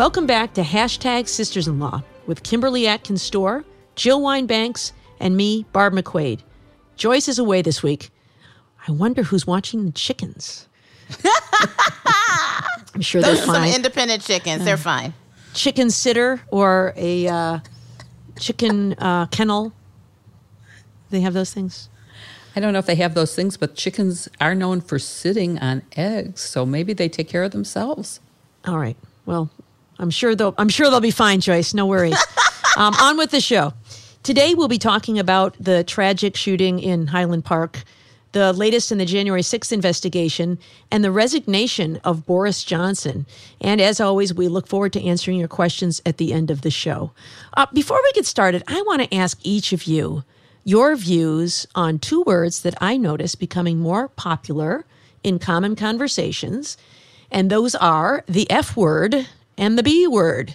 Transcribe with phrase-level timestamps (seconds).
[0.00, 3.66] Welcome back to Hashtag Sisters in Law with Kimberly Atkins Stohr,
[3.96, 6.40] Jill Wine-Banks, and me, Barb McQuade.
[6.96, 8.08] Joyce is away this week.
[8.88, 10.70] I wonder who's watching the chickens.
[12.94, 14.64] I'm sure Those they're are some independent chickens.
[14.64, 15.12] They're fine.
[15.52, 17.58] chicken sitter or a uh,
[18.38, 19.74] chicken uh, kennel.
[21.10, 21.90] They have those things.
[22.56, 25.82] I don't know if they have those things, but chickens are known for sitting on
[25.94, 28.20] eggs, so maybe they take care of themselves.
[28.64, 28.96] All right.
[29.26, 29.50] Well,
[30.00, 30.54] I'm sure they'll.
[30.58, 31.74] I'm sure they'll be fine, Joyce.
[31.74, 32.18] No worries.
[32.76, 33.74] um, on with the show.
[34.22, 37.84] Today we'll be talking about the tragic shooting in Highland Park,
[38.32, 40.58] the latest in the January 6th investigation,
[40.90, 43.26] and the resignation of Boris Johnson.
[43.60, 46.70] And as always, we look forward to answering your questions at the end of the
[46.70, 47.12] show.
[47.56, 50.24] Uh, before we get started, I want to ask each of you
[50.64, 54.84] your views on two words that I notice becoming more popular
[55.22, 56.76] in common conversations
[57.30, 59.26] and those are the F word
[59.60, 60.54] and the B word.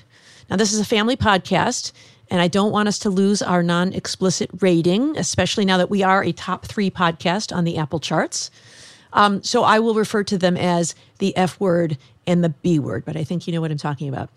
[0.50, 1.94] Now, this is a family podcast,
[2.30, 6.04] and I don't want us to lose our non explicit rating, especially now that we
[6.04, 8.50] are a top three podcast on the Apple charts.
[9.16, 13.06] Um, so I will refer to them as the F word and the B word,
[13.06, 14.30] but I think you know what I'm talking about.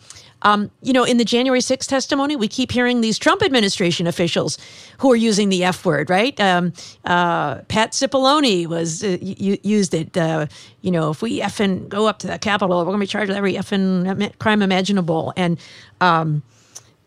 [0.43, 4.59] Um, you know, in the January 6th testimony, we keep hearing these Trump administration officials
[4.99, 6.39] who are using the F word, right?
[6.41, 6.73] Um,
[7.05, 10.17] uh, Pat Cipollone was uh, used it.
[10.17, 10.47] Uh,
[10.83, 13.29] you know, if we effing go up to the Capitol, we're going to be charged
[13.29, 15.33] with every effing crime imaginable.
[15.37, 15.59] And
[16.01, 16.43] um,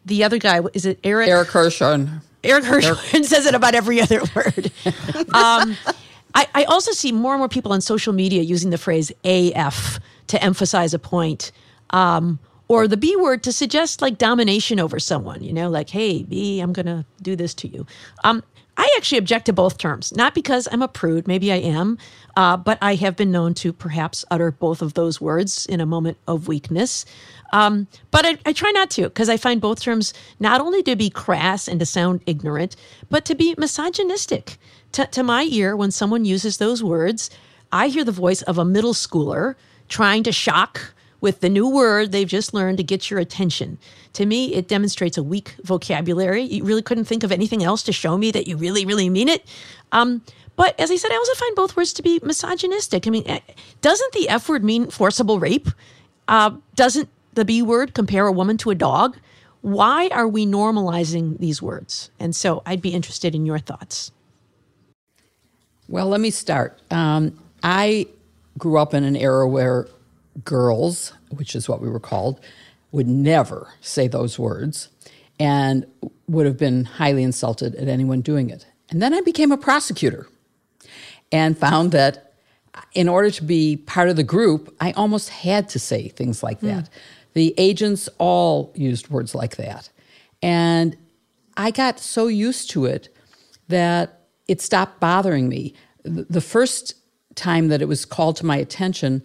[0.06, 1.30] the other guy, is it Eric?
[1.30, 2.22] Eric Herschmann.
[2.44, 4.72] Eric Herschmann says it about every other word.
[6.34, 10.00] I, I also see more and more people on social media using the phrase AF
[10.28, 11.52] to emphasize a point,
[11.90, 12.40] um,
[12.72, 16.62] or the B word to suggest like domination over someone, you know, like, hey, B,
[16.62, 17.86] I'm going to do this to you.
[18.24, 18.42] Um,
[18.78, 21.98] I actually object to both terms, not because I'm a prude, maybe I am,
[22.38, 25.86] uh, but I have been known to perhaps utter both of those words in a
[25.86, 27.04] moment of weakness.
[27.52, 30.96] Um, but I, I try not to because I find both terms not only to
[30.96, 32.78] be crass and to sound ignorant,
[33.10, 34.58] but to be misogynistic.
[34.94, 37.30] To, to my ear, when someone uses those words,
[37.70, 39.56] I hear the voice of a middle schooler
[39.90, 43.78] trying to shock with the new word they've just learned to get your attention.
[44.14, 46.42] To me, it demonstrates a weak vocabulary.
[46.42, 49.30] You really couldn't think of anything else to show me that you really, really mean
[49.30, 49.46] it.
[49.92, 50.24] Um,
[50.56, 53.08] but as I said, I also find both words to be misogynistic.
[53.08, 53.40] I mean, eh,
[53.82, 55.70] doesn't the F word mean forcible rape?
[56.28, 59.18] Uh, doesn't the B word compare a woman to a dog?
[59.62, 62.10] Why are we normalizing these words?
[62.20, 64.12] And so I'd be interested in your thoughts.
[65.88, 66.82] Well, let me start.
[66.90, 68.08] Um, I
[68.58, 69.88] grew up in an era where
[70.44, 72.40] girls, which is what we were called,
[72.92, 74.90] would never say those words
[75.40, 75.86] and
[76.28, 78.66] would have been highly insulted at anyone doing it.
[78.90, 80.28] And then I became a prosecutor
[81.32, 82.34] and found that
[82.94, 86.60] in order to be part of the group, I almost had to say things like
[86.60, 86.68] hmm.
[86.68, 86.90] that.
[87.34, 89.90] The agents all used words like that.
[90.42, 90.98] And
[91.56, 93.10] I got so used to it
[93.70, 95.74] that it stopped bothering me.
[96.04, 96.96] The first
[97.36, 99.24] time that it was called to my attention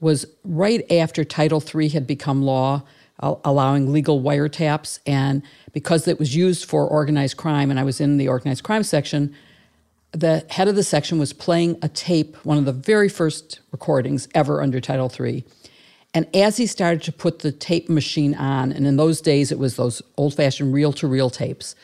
[0.00, 2.82] was right after Title III had become law,
[3.22, 4.98] al- allowing legal wiretaps.
[5.06, 5.42] And
[5.72, 9.34] because it was used for organized crime, and I was in the organized crime section,
[10.12, 14.28] the head of the section was playing a tape, one of the very first recordings
[14.34, 15.44] ever under Title III.
[16.14, 19.58] And as he started to put the tape machine on, and in those days it
[19.58, 21.74] was those old fashioned reel to reel tapes,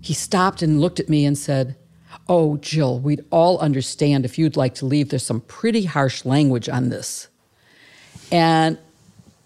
[0.00, 1.74] he stopped and looked at me and said,
[2.30, 5.08] Oh, Jill, we'd all understand if you'd like to leave.
[5.08, 7.26] There's some pretty harsh language on this.
[8.30, 8.78] And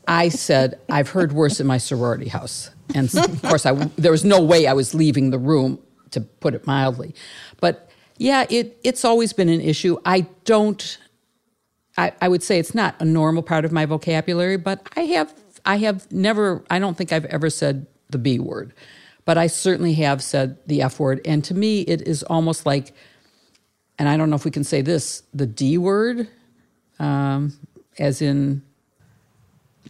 [0.07, 2.69] I said, I've heard worse in my sorority house.
[2.95, 5.79] And of course, I, there was no way I was leaving the room,
[6.11, 7.15] to put it mildly.
[7.59, 9.97] But yeah, it, it's always been an issue.
[10.05, 10.99] I don't,
[11.97, 15.33] I, I would say it's not a normal part of my vocabulary, but I have,
[15.65, 18.75] I have never, I don't think I've ever said the B word,
[19.25, 21.21] but I certainly have said the F word.
[21.25, 22.93] And to me, it is almost like,
[23.99, 26.29] and I don't know if we can say this, the D word,
[26.99, 27.53] um,
[27.99, 28.63] as in,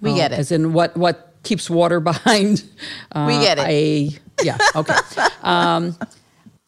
[0.01, 0.39] We uh, get it.
[0.39, 2.65] As in what what keeps water behind?
[3.13, 3.67] Uh, We get it.
[3.67, 4.11] A
[4.43, 4.59] yeah.
[4.75, 4.95] Okay.
[5.43, 5.97] um,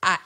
[0.02, 0.18] I,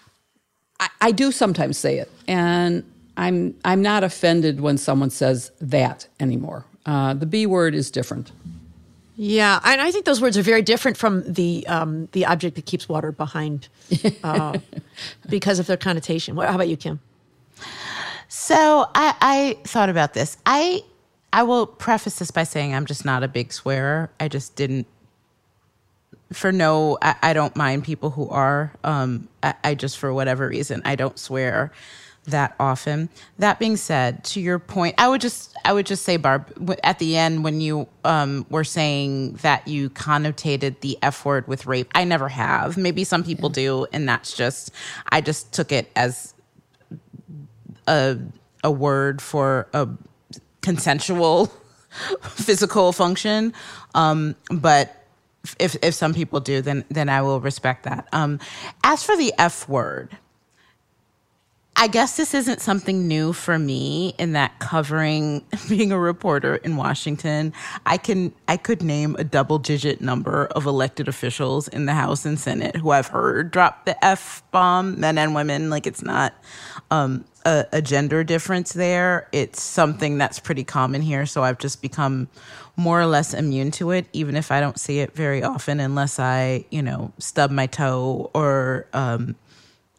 [0.79, 2.85] I I do sometimes say it, and
[3.17, 6.65] I'm I'm not offended when someone says that anymore.
[6.87, 8.33] Uh, the B word is different.
[9.23, 12.65] Yeah, and I think those words are very different from the um, the object that
[12.65, 13.69] keeps water behind,
[14.25, 14.59] uh,
[15.29, 16.37] because of their connotation.
[16.37, 17.01] What, how about you, Kim?
[18.29, 20.39] So I, I thought about this.
[20.47, 20.83] I
[21.35, 24.11] I will preface this by saying I'm just not a big swearer.
[24.19, 24.87] I just didn't.
[26.33, 28.73] For no, I, I don't mind people who are.
[28.85, 31.73] Um, I, I just for whatever reason I don't swear.
[32.27, 33.09] That often.
[33.39, 36.99] That being said, to your point, I would just I would just say, Barb, at
[36.99, 41.91] the end when you um, were saying that you connotated the F word with rape,
[41.95, 42.77] I never have.
[42.77, 44.71] Maybe some people do, and that's just
[45.11, 46.35] I just took it as
[47.87, 48.19] a
[48.63, 49.89] a word for a
[50.63, 51.47] consensual
[52.23, 53.53] physical function.
[53.95, 54.97] Um, but
[55.59, 58.09] if if some people do, then then I will respect that.
[58.13, 58.41] Um,
[58.85, 60.17] as for the F word,
[61.77, 66.77] I guess this isn't something new for me in that covering being a reporter in
[66.77, 67.55] Washington,
[67.87, 72.27] I can I could name a double digit number of elected officials in the House
[72.27, 75.71] and Senate who I've heard drop the F bomb, men and women.
[75.71, 76.35] Like it's not
[76.91, 79.29] um, a, a gender difference there.
[79.33, 81.25] It's something that's pretty common here.
[81.25, 82.29] So I've just become
[82.77, 86.19] more or less immune to it, even if I don't see it very often, unless
[86.19, 89.37] I, you know, stub my toe or um,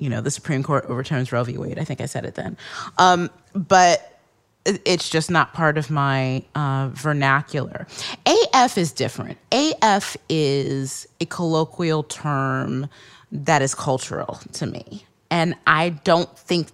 [0.02, 1.58] you know, the Supreme Court overturns Roe v.
[1.58, 1.78] Wade.
[1.78, 2.58] I think I said it then.
[2.98, 4.20] Um, but
[4.66, 7.86] it's just not part of my uh, vernacular.
[8.26, 9.38] AF is different.
[9.52, 12.90] AF is a colloquial term
[13.32, 15.06] that is cultural to me.
[15.30, 16.70] And I don't think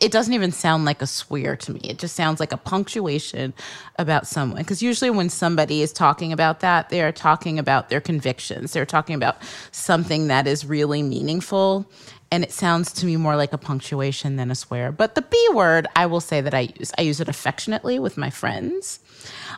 [0.00, 1.80] it doesn't even sound like a swear to me.
[1.82, 3.52] It just sounds like a punctuation
[3.98, 4.62] about someone.
[4.62, 8.72] Because usually, when somebody is talking about that, they are talking about their convictions.
[8.72, 9.38] They're talking about
[9.72, 11.90] something that is really meaningful
[12.32, 14.90] and it sounds to me more like a punctuation than a swear.
[14.90, 16.90] But the B word, I will say that I use.
[16.96, 19.00] I use it affectionately with my friends.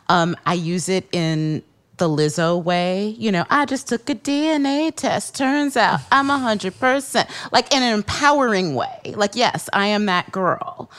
[0.09, 1.63] Um, I use it in
[1.97, 3.15] the Lizzo way.
[3.17, 5.35] You know, I just took a DNA test.
[5.35, 7.51] Turns out I'm 100%.
[7.51, 9.13] Like in an empowering way.
[9.15, 10.89] Like, yes, I am that girl.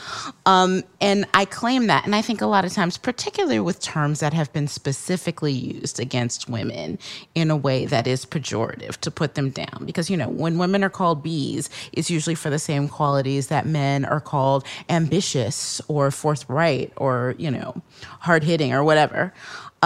[0.46, 2.04] Um, and I claim that.
[2.04, 6.00] And I think a lot of times, particularly with terms that have been specifically used
[6.00, 6.98] against women
[7.34, 9.84] in a way that is pejorative to put them down.
[9.84, 13.66] Because, you know, when women are called bees, it's usually for the same qualities that
[13.66, 17.80] men are called ambitious or forthright or, you know,
[18.20, 19.32] hard hitting or whatever.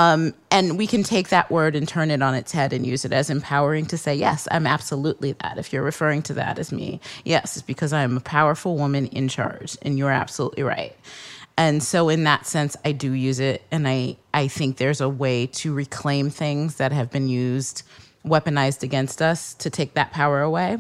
[0.01, 3.05] Um, and we can take that word and turn it on its head and use
[3.05, 5.59] it as empowering to say, yes, I'm absolutely that.
[5.59, 9.09] If you're referring to that as me, yes, it's because I am a powerful woman
[9.09, 10.97] in charge, and you're absolutely right.
[11.59, 15.09] And so, in that sense, I do use it, and I, I think there's a
[15.09, 17.83] way to reclaim things that have been used,
[18.25, 20.79] weaponized against us, to take that power away.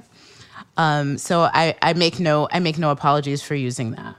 [0.79, 4.17] Um, so I, I make no I make no apologies for using that.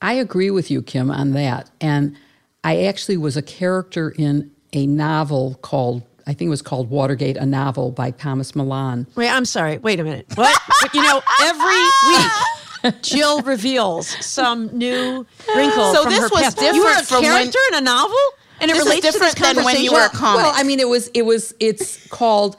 [0.00, 1.70] I agree with you, Kim, on that.
[1.80, 2.16] And
[2.64, 7.36] I actually was a character in a novel called, I think it was called Watergate,
[7.36, 9.06] a novel by Thomas Mallon.
[9.14, 9.78] Wait, I'm sorry.
[9.78, 10.26] Wait a minute.
[10.34, 10.58] What?
[10.92, 15.92] you know, every week Jill reveals some new wrinkle.
[15.94, 16.56] So from this her was past.
[16.58, 18.16] different You were a from when- character in a novel,
[18.60, 19.94] and it This is relates to this than when you conversation?
[19.94, 20.42] were a comic.
[20.44, 22.56] Well, I mean, it was, it was, it's called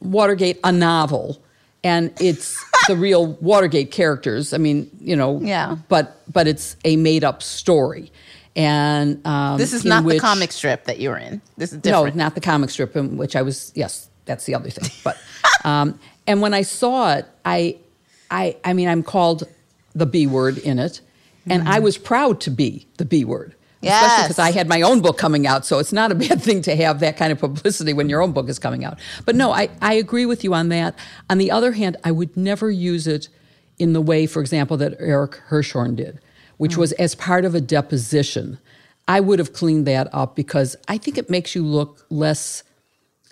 [0.00, 1.40] Watergate, a novel.
[1.82, 4.54] And it's the real Watergate characters.
[4.54, 5.76] I mean, you know, Yeah.
[5.90, 8.10] But but it's a made up story,
[8.56, 11.40] and um, This is not the comic strip that you were in.
[11.56, 13.72] This is No, not the comic strip in which I was.
[13.74, 14.90] Yes, that's the other thing.
[15.02, 15.18] But
[15.64, 17.78] um, and when I saw it, I,
[18.30, 19.44] I, I mean, I'm called
[19.94, 21.00] the B word in it,
[21.46, 23.54] and I was proud to be the B word.
[23.82, 24.22] Especially Yes.
[24.22, 26.74] because I had my own book coming out, so it's not a bad thing to
[26.74, 28.98] have that kind of publicity when your own book is coming out.
[29.26, 30.94] But no, I, I agree with you on that.
[31.28, 33.28] On the other hand, I would never use it
[33.78, 36.18] in the way, for example, that Eric Herschmann did,
[36.56, 36.78] which mm.
[36.78, 38.58] was as part of a deposition.
[39.06, 42.62] I would have cleaned that up because I think it makes you look less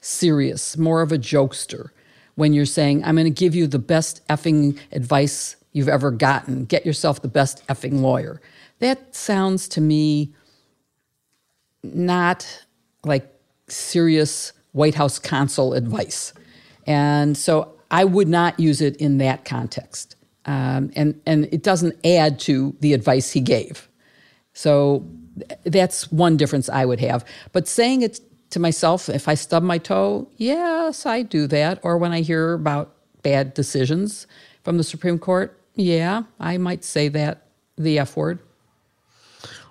[0.01, 1.91] serious, more of a jokester
[2.35, 6.65] when you're saying, I'm going to give you the best effing advice you've ever gotten.
[6.65, 8.41] Get yourself the best effing lawyer.
[8.81, 10.35] That sounds to me
[11.83, 12.65] not
[13.05, 13.33] like
[13.69, 16.33] serious White House counsel advice.
[16.87, 20.17] And so I would not use it in that context.
[20.45, 23.89] Um, and, and it doesn't add to the advice he gave.
[24.55, 25.07] So
[25.65, 27.25] that's one difference I would have.
[27.53, 28.21] But saying it
[28.51, 31.81] to myself, if I stub my toe, yes, I do that.
[31.83, 34.27] Or when I hear about bad decisions
[34.63, 37.47] from the Supreme Court, yeah, I might say that,
[37.79, 38.41] the F word.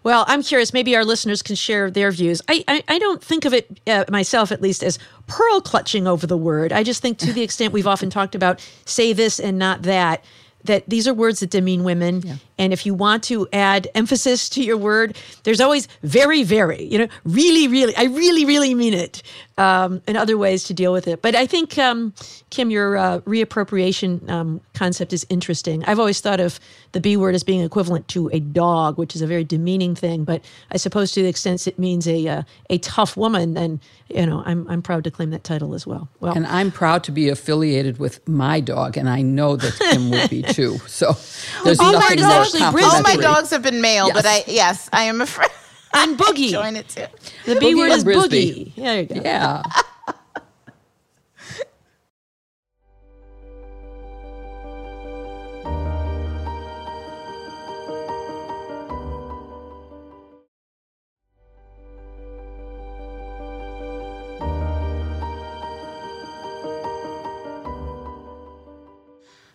[0.03, 0.73] Well, I'm curious.
[0.73, 2.41] Maybe our listeners can share their views.
[2.47, 4.97] I I, I don't think of it uh, myself, at least, as
[5.27, 6.73] pearl clutching over the word.
[6.73, 10.23] I just think, to the extent we've often talked about, say this and not that.
[10.65, 12.21] That these are words that demean women,
[12.61, 16.99] And if you want to add emphasis to your word, there's always very, very, you
[16.99, 19.23] know, really, really, I really, really mean it,
[19.57, 21.23] um, and other ways to deal with it.
[21.23, 22.13] But I think, um,
[22.51, 25.83] Kim, your uh, reappropriation um, concept is interesting.
[25.85, 26.59] I've always thought of
[26.91, 30.23] the B word as being equivalent to a dog, which is a very demeaning thing.
[30.23, 34.25] But I suppose to the extent it means a uh, a tough woman, then you
[34.25, 36.09] know I'm I'm proud to claim that title as well.
[36.19, 40.11] Well, and I'm proud to be affiliated with my dog, and I know that Kim
[40.11, 40.79] would be too.
[40.87, 41.13] So
[41.63, 44.47] there's all nothing more dogs, all my dogs have been male, but I Yes.
[44.47, 45.49] yes, I am a afraid.
[45.93, 46.51] and boogie.
[46.51, 47.05] Join it too.
[47.45, 48.73] The B Boogie word is Brisbee.
[48.73, 48.75] boogie.
[48.75, 49.21] There you go.
[49.23, 49.63] Yeah.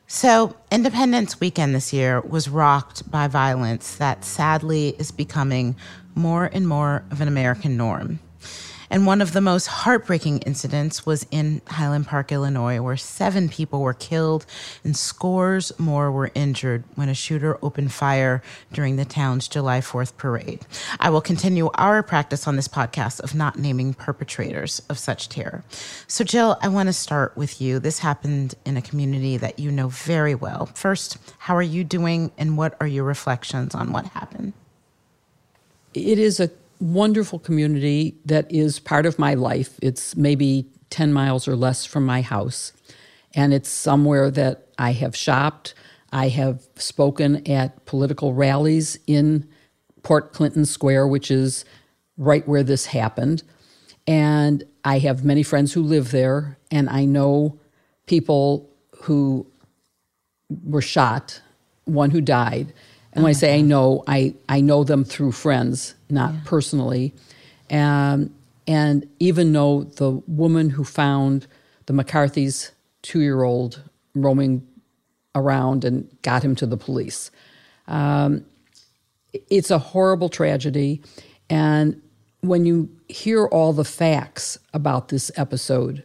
[0.08, 5.74] So, Independence Weekend this year was rocked by violence that sadly is becoming
[6.14, 8.20] more and more of an American norm.
[8.90, 13.80] And one of the most heartbreaking incidents was in Highland Park, Illinois, where seven people
[13.80, 14.46] were killed
[14.84, 20.16] and scores more were injured when a shooter opened fire during the town's July 4th
[20.16, 20.66] parade.
[21.00, 25.64] I will continue our practice on this podcast of not naming perpetrators of such terror.
[26.06, 27.78] So, Jill, I want to start with you.
[27.78, 30.66] This happened in a community that you know very well.
[30.74, 34.52] First, how are you doing and what are your reflections on what happened?
[35.96, 39.78] it is a wonderful community that is part of my life.
[39.82, 42.72] It's maybe 10 miles or less from my house.
[43.34, 45.74] And it's somewhere that I have shopped.
[46.12, 49.48] I have spoken at political rallies in
[50.02, 51.64] Port Clinton Square, which is
[52.16, 53.42] right where this happened.
[54.06, 57.58] And I have many friends who live there, and I know
[58.06, 58.70] people
[59.02, 59.46] who
[60.64, 61.40] were shot,
[61.86, 62.72] one who died.
[63.12, 67.14] And when I oh say I know, I, I know them through friends, not personally.
[67.70, 68.34] Um,
[68.66, 71.46] and even though the woman who found
[71.86, 72.72] the McCarthy's
[73.02, 73.82] two year old
[74.14, 74.66] roaming
[75.34, 77.30] around and got him to the police.
[77.86, 78.44] Um,
[79.50, 81.02] it's a horrible tragedy.
[81.48, 82.02] And
[82.40, 86.02] when you hear all the facts about this episode,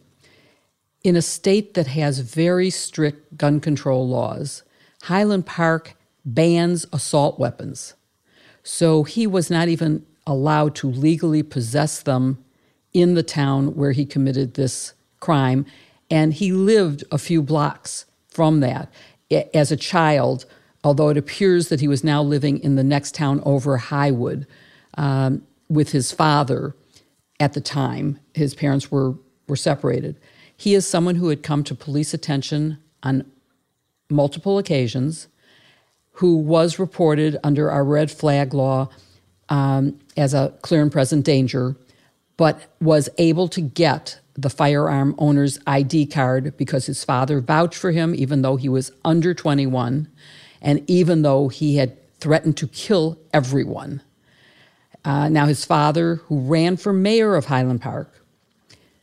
[1.02, 4.62] in a state that has very strict gun control laws,
[5.02, 7.94] Highland Park bans assault weapons.
[8.62, 12.42] So he was not even allowed to legally possess them
[12.92, 15.66] in the town where he committed this crime.
[16.10, 18.92] And he lived a few blocks from that
[19.54, 20.44] as a child,
[20.84, 24.46] although it appears that he was now living in the next town over, Highwood,
[24.94, 26.76] um, with his father
[27.40, 28.18] at the time.
[28.34, 29.14] His parents were,
[29.48, 30.18] were separated.
[30.56, 33.24] He is someone who had come to police attention on
[34.10, 35.28] multiple occasions
[36.12, 38.88] who was reported under our red flag law
[39.48, 41.76] um, as a clear and present danger,
[42.36, 47.90] but was able to get the firearm owner's ID card because his father vouched for
[47.90, 50.08] him, even though he was under 21
[50.62, 54.00] and even though he had threatened to kill everyone.
[55.04, 58.24] Uh, now, his father, who ran for mayor of Highland Park,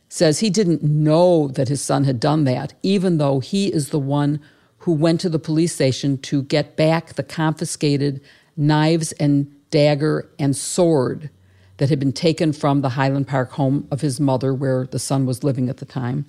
[0.08, 4.00] says he didn't know that his son had done that, even though he is the
[4.00, 4.40] one
[4.80, 8.22] who went to the police station to get back the confiscated
[8.56, 11.30] knives and dagger and sword
[11.78, 15.26] that had been taken from the Highland Park home of his mother, where the son
[15.26, 16.26] was living at the time.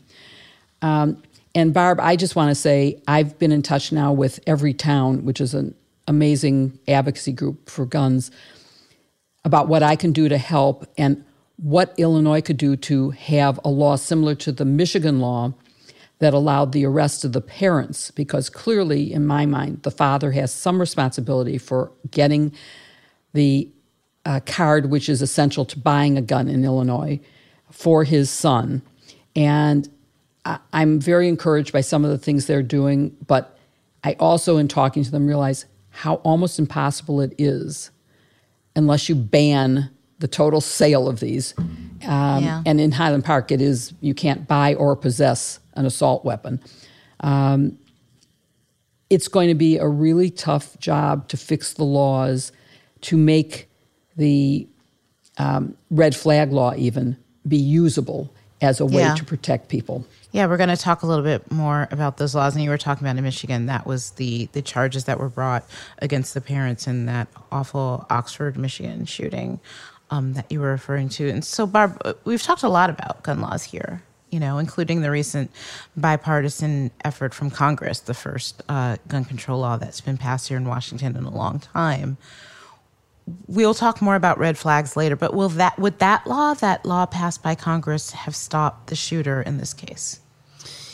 [0.82, 1.22] Um,
[1.54, 5.40] and Barb, I just want to say I've been in touch now with Everytown, which
[5.40, 5.74] is an
[6.06, 8.30] amazing advocacy group for guns,
[9.44, 11.24] about what I can do to help and
[11.56, 15.52] what Illinois could do to have a law similar to the Michigan law
[16.20, 20.52] that allowed the arrest of the parents, because clearly, in my mind, the father has
[20.52, 22.52] some responsibility for getting
[23.32, 23.68] the
[24.26, 27.18] uh, card, which is essential to buying a gun in Illinois,
[27.70, 28.82] for his son.
[29.34, 29.88] And
[30.44, 33.58] I- I'm very encouraged by some of the things they're doing, but
[34.04, 37.90] I also, in talking to them, realize how almost impossible it is
[38.76, 41.54] unless you ban the total sale of these.
[41.58, 42.62] Um, Yeah.
[42.64, 46.60] And in Highland Park, it is you can't buy or possess an assault weapon.
[47.20, 47.78] Um,
[49.10, 52.52] it's going to be a really tough job to fix the laws,
[53.02, 53.68] to make
[54.16, 54.68] the
[55.38, 59.14] um, red flag law even be usable as a way Yeah.
[59.14, 60.04] to protect people.
[60.32, 62.54] Yeah, we're going to talk a little bit more about those laws.
[62.54, 65.64] And you were talking about in Michigan, that was the the charges that were brought
[65.98, 69.58] against the parents in that awful Oxford, Michigan shooting
[70.10, 71.28] um, that you were referring to.
[71.28, 75.00] And so, Barb, uh, we've talked a lot about gun laws here you know, including
[75.00, 75.50] the recent
[75.96, 80.64] bipartisan effort from Congress, the first uh, gun control law that's been passed here in
[80.64, 82.16] Washington in a long time.
[83.46, 87.06] We'll talk more about red flags later, but will that would that law, that law
[87.06, 90.20] passed by Congress, have stopped the shooter in this case?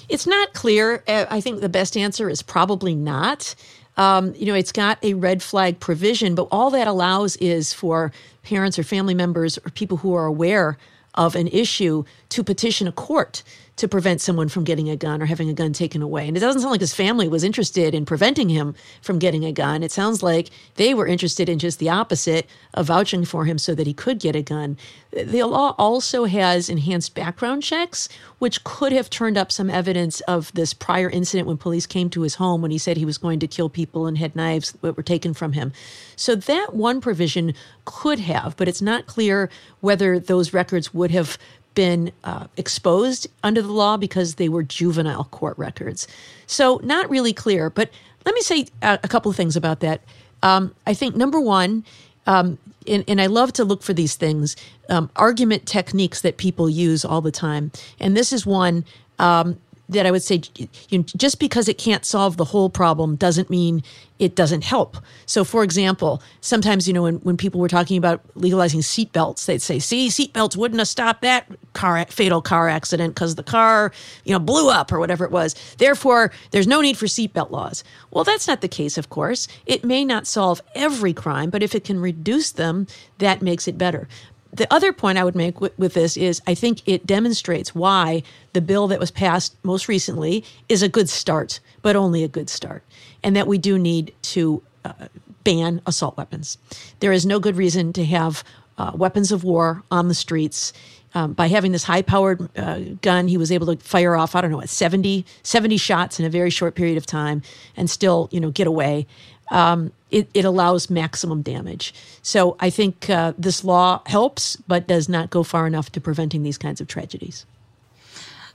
[0.09, 1.03] It's not clear.
[1.09, 3.55] Uh, I think the best answer is probably not.
[3.97, 8.12] Um, you know, it's got a red flag provision, but all that allows is for
[8.43, 10.76] parents or family members or people who are aware
[11.15, 13.43] of an issue to petition a court
[13.76, 16.26] to prevent someone from getting a gun or having a gun taken away.
[16.26, 19.52] And it doesn't sound like his family was interested in preventing him from getting a
[19.52, 19.83] gun.
[19.83, 23.75] It sounds like they were interested in just the opposite of vouching for him so
[23.75, 24.78] that he could get a gun.
[25.12, 30.52] The law also has enhanced background checks, which could have turned up some evidence of
[30.52, 33.40] this prior incident when police came to his home when he said he was going
[33.40, 35.73] to kill people and had knives that were taken from him.
[36.16, 37.54] So that one provision
[37.85, 41.38] could have, but it's not clear whether those records would have
[41.76, 46.09] been uh, exposed under the law because they were juvenile court records.
[46.49, 47.71] So, not really clear.
[47.71, 47.90] But
[48.25, 50.00] let me say a, a couple of things about that.
[50.42, 51.85] Um, I think number one,
[52.26, 54.56] um, and, and, I love to look for these things,
[54.88, 57.71] um, argument techniques that people use all the time.
[58.00, 58.85] And this is one
[59.18, 60.43] um, that I would say
[60.88, 63.83] you know, just because it can't solve the whole problem doesn't mean
[64.19, 64.97] it doesn't help.
[65.26, 69.61] So, for example, sometimes, you know, when, when people were talking about legalizing seatbelts, they'd
[69.61, 73.93] say, see, seatbelts wouldn't have stopped that car fatal car accident because the car,
[74.25, 75.55] you know, blew up or whatever it was.
[75.78, 77.85] Therefore, there's no need for seatbelt laws.
[78.11, 79.49] Well, that's not the case, of course.
[79.66, 82.87] It may not solve every crime, but if it can reduce them,
[83.19, 84.09] that makes it better
[84.57, 88.23] the other point I would make with, this is I think it demonstrates why
[88.53, 92.49] the bill that was passed most recently is a good start, but only a good
[92.49, 92.83] start,
[93.23, 95.09] and that we do need to uh,
[95.45, 96.59] ban assault weapons.
[97.01, 98.43] There is no good reason to have
[98.79, 100.73] uh, weapons of war on the streets.
[101.15, 104.43] Um, by having this high powered uh, gun, he was able to fire off, I
[104.43, 107.41] don't know, 70, 70 shots in a very short period of time
[107.75, 109.07] and still, you know, get away
[109.50, 111.95] um, it, it, allows maximum damage.
[112.23, 116.43] So I think uh, this law helps, but does not go far enough to preventing
[116.43, 117.47] these kinds of tragedies.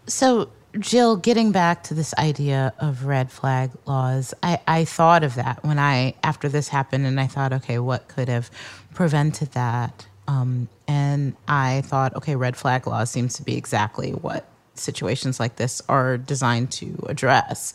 [0.07, 5.35] So, Jill, getting back to this idea of red flag laws, I, I thought of
[5.35, 8.49] that when I, after this happened, and I thought, okay, what could have
[8.93, 10.05] prevented that?
[10.27, 14.45] Um, and I thought, okay, red flag laws seems to be exactly what
[14.75, 17.73] situations like this are designed to address.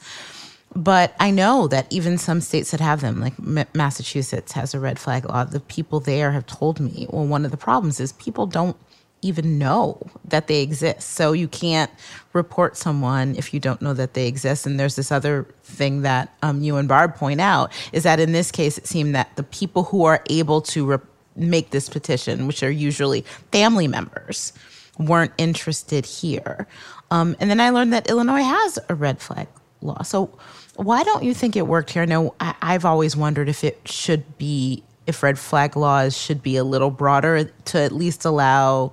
[0.75, 3.35] But I know that even some states that have them, like
[3.75, 7.51] Massachusetts has a red flag law, the people there have told me, well, one of
[7.51, 8.77] the problems is people don't
[9.23, 11.11] even know that they exist.
[11.11, 11.91] So you can't
[12.33, 14.67] report someone if you don't know that they exist.
[14.67, 18.33] And there's this other thing that um, you and Barb point out is that in
[18.33, 20.99] this case, it seemed that the people who are able to re-
[21.35, 24.53] make this petition, which are usually family members,
[24.99, 26.67] weren't interested here.
[27.11, 29.49] Um, and then I learned that Illinois has a red flag
[29.87, 30.03] law.
[30.03, 30.31] So
[30.77, 32.03] why don't you think it worked here?
[32.03, 36.43] I know I, I've always wondered if it should be, if red flag laws should
[36.43, 38.93] be a little broader to at least allow,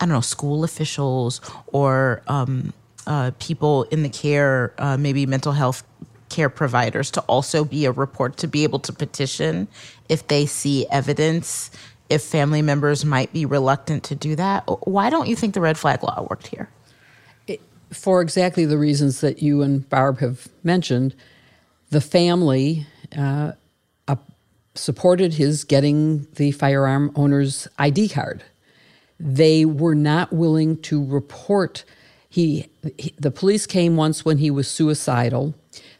[0.00, 2.72] I don't know, school officials or um,
[3.06, 5.84] uh, people in the care, uh, maybe mental health
[6.28, 9.68] care providers, to also be a report to be able to petition
[10.08, 11.70] if they see evidence.
[12.08, 15.78] If family members might be reluctant to do that, why don't you think the red
[15.78, 16.68] flag law worked here?
[17.92, 21.14] For exactly the reasons that you and Barb have mentioned,
[21.90, 23.52] the family uh,
[24.08, 24.16] uh,
[24.74, 28.42] supported his getting the firearm owner's ID card.
[29.20, 31.84] They were not willing to report.
[32.28, 35.54] He, he, the police came once when he was suicidal.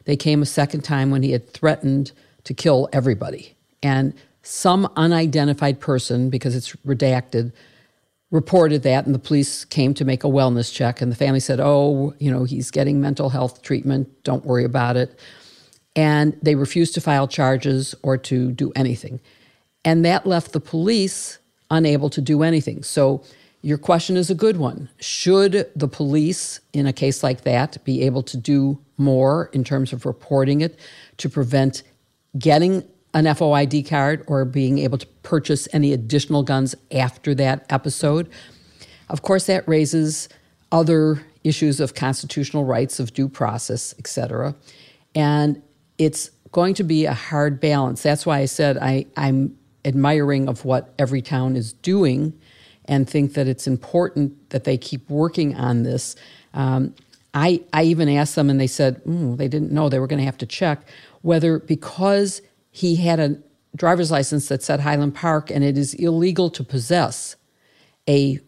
[0.04, 2.12] They came a second time when he had threatened
[2.44, 3.54] to kill everybody.
[3.82, 7.52] And some unidentified person, because it's redacted,
[8.32, 11.60] reported that and the police came to make a wellness check and the family said
[11.60, 14.08] oh you know he's getting mental health treatment.
[14.24, 15.16] Don't worry about it.
[15.94, 19.20] And they refused to file charges or to do anything.
[19.84, 21.38] And that left the police
[21.70, 22.82] unable to do anything.
[22.82, 23.22] So
[23.60, 24.88] your question is a good one.
[24.98, 29.92] Should the police in a case like that be able to do more in terms
[29.92, 30.78] of reporting it
[31.18, 31.82] to prevent
[32.38, 38.28] getting an FOID card or being able to purchase any additional guns after that episode.
[39.08, 40.28] Of course, that raises
[40.70, 44.54] other issues of constitutional rights, of due process, etc.
[45.14, 45.62] And
[45.98, 48.02] it's going to be a hard balance.
[48.02, 52.38] That's why I said I, I'm admiring of what Everytown is doing
[52.86, 56.16] and think that it's important that they keep working on this.
[56.54, 56.94] Um,
[57.34, 60.18] I, I even asked them, and they said mm, they didn't know they were going
[60.18, 60.86] to have to check
[61.22, 62.42] whether because
[62.72, 63.36] he had a
[63.76, 67.36] driver's license that said Highland Park, and it is illegal to possess
[68.08, 68.40] a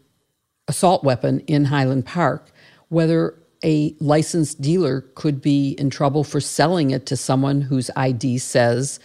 [0.67, 2.51] assault weapon in Highland Park.
[2.89, 3.35] whether
[3.65, 9.01] a licensed dealer could be in trouble for selling it to someone whose ID says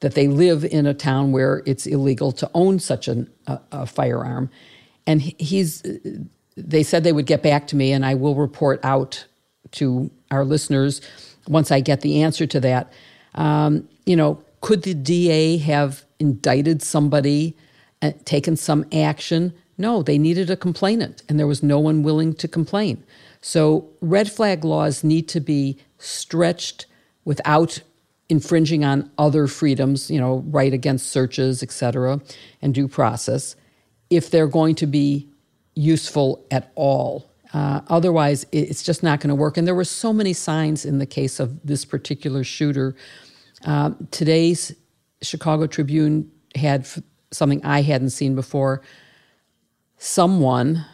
[0.00, 3.86] that they live in a town where it's illegal to own such an, a, a
[3.86, 4.50] firearm.
[5.06, 5.82] And he's,
[6.56, 9.24] they said they would get back to me, and I will report out
[9.72, 11.00] to our listeners
[11.48, 12.92] once I get the answer to that.
[13.34, 17.54] Um, you know, could the DA have indicted somebody
[18.00, 19.52] and taken some action?
[19.76, 23.04] No, they needed a complainant, and there was no one willing to complain.
[23.42, 26.86] So red flag laws need to be stretched
[27.26, 27.82] without
[28.30, 32.22] infringing on other freedoms, you know, right against searches, et cetera,
[32.62, 33.56] and due process,
[34.08, 35.28] if they're going to be
[35.74, 37.30] useful at all.
[37.52, 39.58] Uh, otherwise, it's just not going to work.
[39.58, 42.96] And there were so many signs in the case of this particular shooter.
[43.64, 44.74] Uh, today's
[45.22, 46.86] Chicago Tribune had
[47.30, 48.82] something I hadn't seen before.
[49.96, 50.84] Someone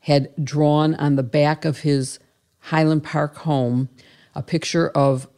[0.00, 2.18] had drawn on the back of his
[2.58, 3.88] Highland Park home
[4.34, 5.28] a picture of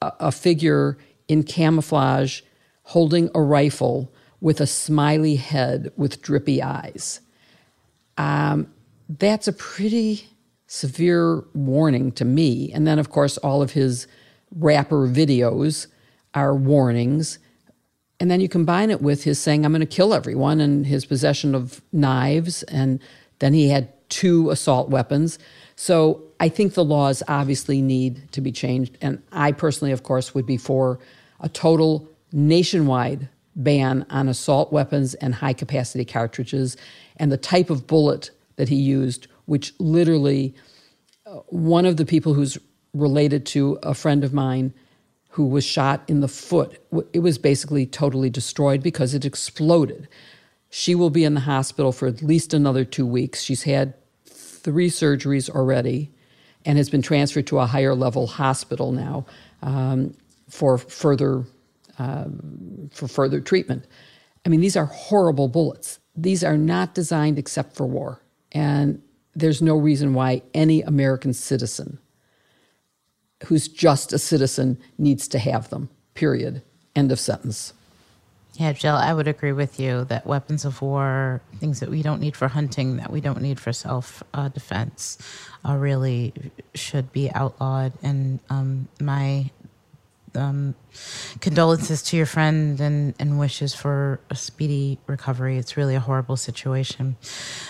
[0.00, 0.96] a, a figure
[1.28, 2.40] in camouflage
[2.84, 7.20] holding a rifle with a smiley head with drippy eyes.
[8.16, 8.72] Um,
[9.08, 10.28] that's a pretty
[10.66, 12.72] severe warning to me.
[12.72, 14.06] And then, of course, all of his
[14.50, 15.88] rapper videos
[16.36, 17.40] are warnings.
[18.20, 21.04] And then you combine it with his saying, I'm going to kill everyone, and his
[21.04, 23.00] possession of knives and
[23.38, 25.38] then he had two assault weapons.
[25.74, 28.96] So I think the laws obviously need to be changed.
[29.00, 30.98] And I personally, of course, would be for
[31.40, 36.76] a total nationwide ban on assault weapons and high capacity cartridges
[37.16, 40.54] and the type of bullet that he used, which literally,
[41.26, 42.56] uh, one of the people who's
[42.94, 44.72] related to a friend of mine
[45.36, 50.08] who was shot in the foot, it was basically totally destroyed because it exploded.
[50.70, 53.42] She will be in the hospital for at least another two weeks.
[53.42, 53.92] She's had
[54.24, 56.10] three surgeries already
[56.64, 59.26] and has been transferred to a higher level hospital now
[59.60, 60.16] um,
[60.48, 61.44] for further
[61.98, 63.86] um, for further treatment.
[64.46, 65.98] I mean, these are horrible bullets.
[66.16, 68.22] These are not designed except for war,
[68.52, 69.02] and
[69.34, 71.98] there's no reason why any American citizen
[73.44, 75.88] who's just a citizen needs to have them.
[76.14, 76.62] Period.
[76.94, 77.72] End of sentence.
[78.54, 82.20] Yeah, Jill, I would agree with you that weapons of war, things that we don't
[82.20, 85.18] need for hunting, that we don't need for self uh, defense,
[85.68, 86.32] uh, really
[86.74, 87.92] should be outlawed.
[88.02, 89.50] And um, my
[90.36, 90.74] um,
[91.40, 95.58] condolences to your friend and, and wishes for a speedy recovery.
[95.58, 97.16] It's really a horrible situation.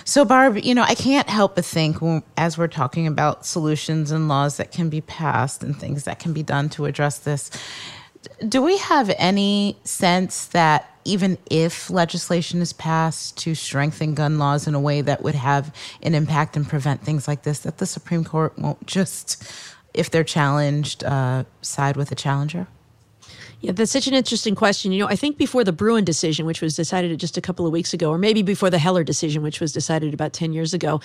[0.05, 1.97] So, Barb, you know, I can't help but think
[2.37, 6.33] as we're talking about solutions and laws that can be passed and things that can
[6.33, 7.51] be done to address this
[8.49, 14.67] do we have any sense that even if legislation is passed to strengthen gun laws
[14.67, 17.87] in a way that would have an impact and prevent things like this, that the
[17.87, 19.45] Supreme Court won't just,
[19.97, 22.67] if they're challenged, uh, side with the challenger?
[23.61, 24.93] Yeah, that's such an interesting question.
[24.93, 27.73] You know, I think before the Bruen decision, which was decided just a couple of
[27.73, 31.01] weeks ago, or maybe before the Heller decision, which was decided about 10 years ago,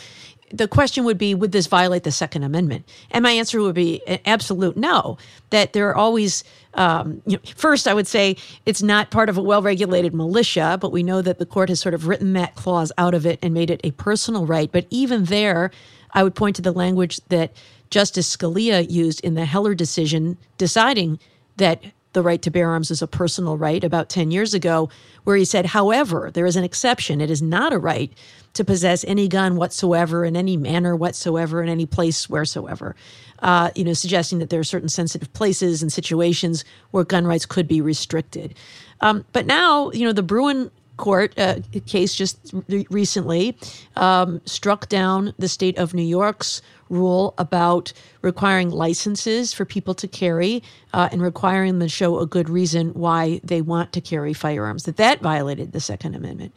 [0.51, 2.87] the question would be would this violate the Second Amendment?
[3.09, 5.17] And my answer would be an absolute no,
[5.49, 6.43] that there are always.
[6.73, 10.77] Um, you know, first, I would say it's not part of a well regulated militia,
[10.79, 13.39] but we know that the court has sort of written that clause out of it
[13.41, 14.71] and made it a personal right.
[14.71, 15.71] But even there,
[16.13, 17.53] I would point to the language that
[17.91, 21.19] Justice Scalia used in the Heller decision, deciding
[21.57, 24.89] that the right to bear arms is a personal right about 10 years ago,
[25.23, 27.21] where he said, however, there is an exception.
[27.21, 28.11] It is not a right
[28.53, 32.95] to possess any gun whatsoever in any manner whatsoever in any place wheresoever.
[33.39, 37.45] Uh, you know, suggesting that there are certain sensitive places and situations where gun rights
[37.45, 38.55] could be restricted.
[38.99, 41.55] Um, but now, you know, the Bruen court uh,
[41.87, 43.57] case just re- recently
[43.95, 50.07] um, struck down the state of New York's rule about requiring licenses for people to
[50.07, 50.61] carry
[50.93, 54.83] uh, and requiring them to show a good reason why they want to carry firearms.
[54.83, 56.53] That that violated the Second Amendment.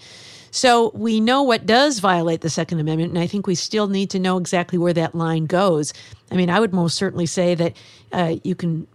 [0.51, 4.11] So we know what does violate the Second Amendment, and I think we still need
[4.11, 5.93] to know exactly where that line goes.
[6.31, 7.77] I mean, I would most certainly say that
[8.13, 8.87] uh, you can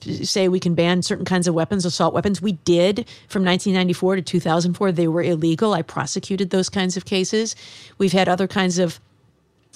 [0.00, 2.42] say we can ban certain kinds of weapons, assault weapons.
[2.42, 4.92] We did from 1994 to 2004.
[4.92, 5.74] They were illegal.
[5.74, 7.56] I prosecuted those kinds of cases.
[7.98, 9.00] We've had other kinds of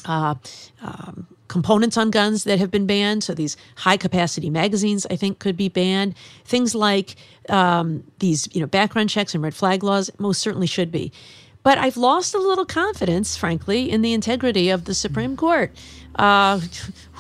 [0.04, 0.34] uh,
[0.82, 3.24] um, components on guns that have been banned.
[3.24, 6.14] So these high capacity magazines, I think, could be banned.
[6.44, 7.16] Things like
[7.48, 11.12] um, these, you know, background checks and red flag laws most certainly should be.
[11.62, 15.76] But I've lost a little confidence, frankly, in the integrity of the Supreme Court.
[16.14, 16.60] Uh,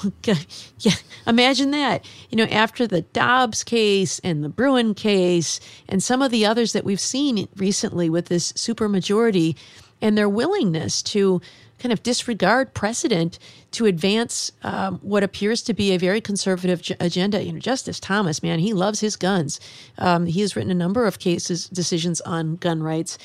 [0.24, 0.94] yeah,
[1.26, 2.04] imagine that.
[2.30, 6.72] You know, after the Dobbs case and the Bruen case and some of the others
[6.72, 9.56] that we've seen recently with this supermajority,
[10.02, 11.40] and their willingness to
[11.80, 13.38] kind of disregard precedent
[13.72, 17.42] to advance um, what appears to be a very conservative agenda.
[17.42, 19.58] You know, Justice Thomas, man, he loves his guns.
[19.98, 23.18] Um, he has written a number of cases, decisions on gun rights.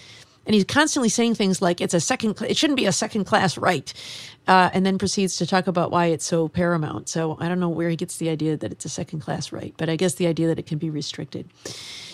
[0.46, 3.58] And he's constantly saying things like it's a second, it shouldn't be a second class
[3.58, 3.94] right.
[4.48, 7.10] Uh, and then proceeds to talk about why it's so paramount.
[7.10, 9.74] So I don't know where he gets the idea that it's a second class right,
[9.78, 11.50] but I guess the idea that it can be restricted.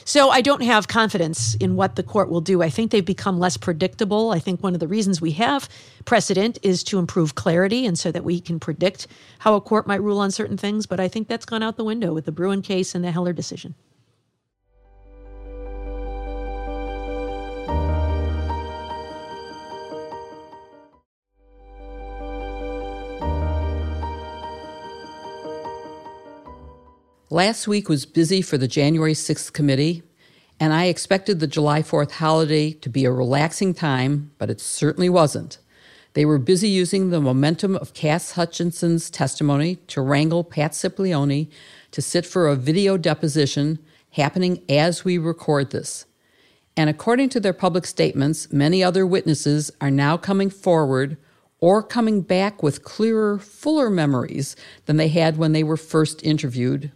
[0.06, 2.62] So I don't have confidence in what the court will do.
[2.62, 4.32] I think they've become less predictable.
[4.32, 5.70] I think one of the reasons we have
[6.06, 9.08] precedent is to improve clarity and so that we can predict
[9.40, 10.86] how a court might rule on certain things.
[10.86, 13.34] But I think that's gone out the window with the Bruen case and the Heller
[13.34, 13.76] decision.
[27.34, 30.04] Last week was busy for the January 6th committee,
[30.60, 35.08] and I expected the July 4th holiday to be a relaxing time, but it certainly
[35.08, 35.58] wasn't.
[36.12, 41.50] They were busy using the momentum of Cass Hutchinson's testimony to wrangle Pat Cipollone
[41.92, 46.04] to sit for a video deposition happening as we record this.
[46.76, 51.16] And according to their public statements, many other witnesses are now coming forward
[51.62, 56.92] or coming back with clearer, fuller memories than they had when they were first interviewed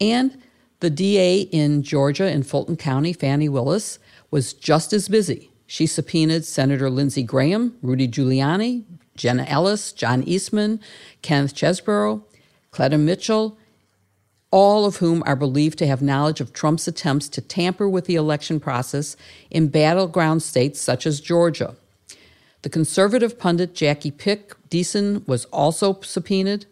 [0.00, 0.40] and
[0.80, 3.98] the DA in Georgia in Fulton County, Fani Willis,
[4.30, 5.50] was just as busy.
[5.66, 8.84] She subpoenaed Senator Lindsey Graham, Rudy Giuliani,
[9.16, 10.80] Jenna Ellis, John Eastman,
[11.22, 12.22] Kenneth Chesebro,
[12.70, 13.58] Cleta Mitchell,
[14.50, 18.16] all of whom are believed to have knowledge of Trump's attempts to tamper with the
[18.16, 19.16] election process
[19.50, 21.76] in battleground states such as Georgia.
[22.62, 26.66] The conservative pundit Jacki Pick Deason was also subpoenaed.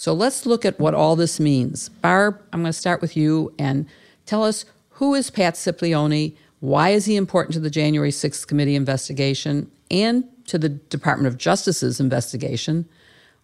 [0.00, 1.90] So let's look at what all this means.
[1.90, 3.84] Barb, I'm going to start with you and
[4.24, 6.34] tell us who is Pat Cipollone?
[6.60, 11.36] Why is he important to the January 6th committee investigation and to the Department of
[11.36, 12.88] Justice's investigation?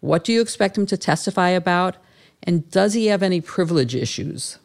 [0.01, 1.99] What do you expect him to testify about?
[2.43, 4.59] And does he have any privilege issues?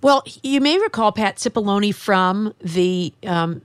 [0.00, 3.60] Well, you may recall Pat Cipollone from the um,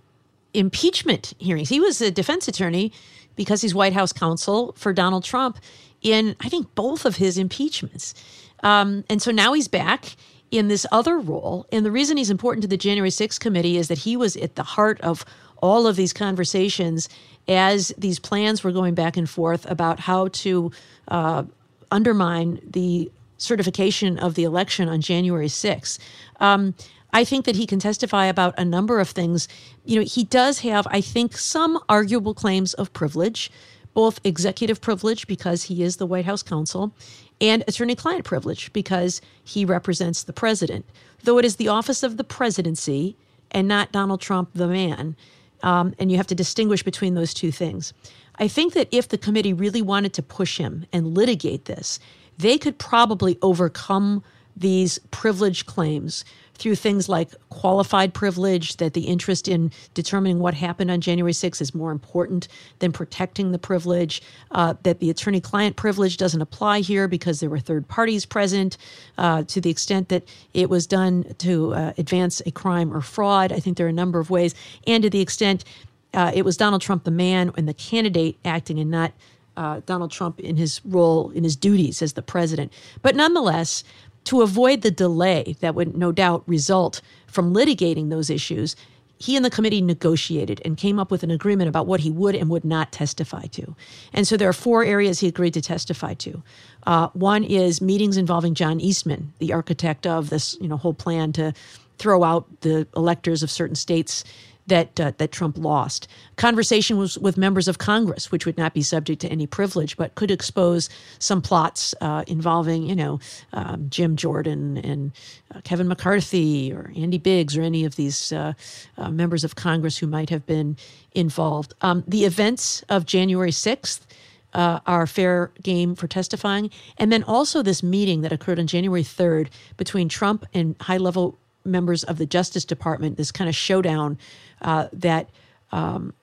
[0.53, 1.69] impeachment hearings.
[1.69, 2.91] He was a defense attorney
[3.37, 5.59] because he's White House counsel for Donald Trump
[6.05, 8.13] in, I think, both of his impeachments.
[8.61, 10.15] Um, and so now he's back
[10.51, 11.65] in this other role.
[11.71, 14.55] And the reason he's important to the January 6th committee is that he was at
[14.55, 15.25] the heart of
[15.61, 17.09] all of these conversations
[17.47, 20.71] as these plans were going back and forth about how to
[21.07, 21.43] uh,
[21.89, 25.97] undermine the certification of the election on January 6th.
[26.39, 26.75] Um,
[27.13, 29.47] I think that he can testify about a number of things.
[29.85, 33.49] You know, he does have, I think, some arguable claims of privilege
[33.95, 36.93] both executive privilege because he is the White House counsel
[37.41, 40.85] and attorney client privilege because he represents the president.
[41.23, 43.15] Though it is the office of the presidency
[43.49, 45.15] and not Donald Trump, the man.
[45.63, 47.93] Um, and you have to distinguish between those two things.
[48.37, 51.97] I think that if the committee really wanted to push him and litigate this,
[52.37, 54.23] they could probably overcome
[54.55, 56.23] these privilege claims
[56.57, 61.61] through things like qualified privilege, that the interest in determining what happened on January 6th
[61.61, 62.47] is more important
[62.79, 67.49] than protecting the privilege, uh, that the attorney client privilege doesn't apply here because there
[67.49, 68.77] were third parties present
[69.17, 73.51] uh, to the extent that it was done to uh, advance a crime or fraud.
[73.51, 74.55] I think there are a number of ways.
[74.87, 75.65] And to the extent
[76.13, 79.11] uh, it was Donald Trump, the man, and the candidate acting and not.
[79.57, 82.73] Uh, Donald Trump in his role, in his duties as the president.
[83.01, 83.85] But nonetheless,
[84.25, 88.75] to avoid the delay that would no doubt result from litigating those issues,
[89.17, 92.35] he and the committee negotiated and came up with an agreement about what he would
[92.35, 93.75] and would not testify to.
[94.13, 96.43] And so there are four areas he agreed to testify to.
[96.85, 101.31] Uh, one is meetings involving John Eastman, the architect of this you know whole plan
[101.33, 101.53] to
[101.97, 104.23] throw out the electors of certain states
[104.67, 106.07] that uh, that Trump lost.
[106.37, 110.15] Conversation was with members of Congress, which would not be subject to any privilege, but
[110.15, 113.19] could expose some plots uh, involving, you know,
[113.53, 115.11] um, Jim Jordan and
[115.53, 118.53] uh, Kevin McCarthy or Andy Biggs or any of these uh,
[118.97, 120.77] uh, members of Congress who might have been
[121.13, 121.73] involved.
[121.81, 124.05] Um, the events of January sixth.
[124.53, 126.71] Uh, are fair game for testifying.
[126.97, 131.37] And then also this meeting that occurred on January 3rd between Trump and high level
[131.65, 134.17] members of the Justice Department, this kind of showdown
[134.65, 135.29] uh, that
[135.71, 136.13] um,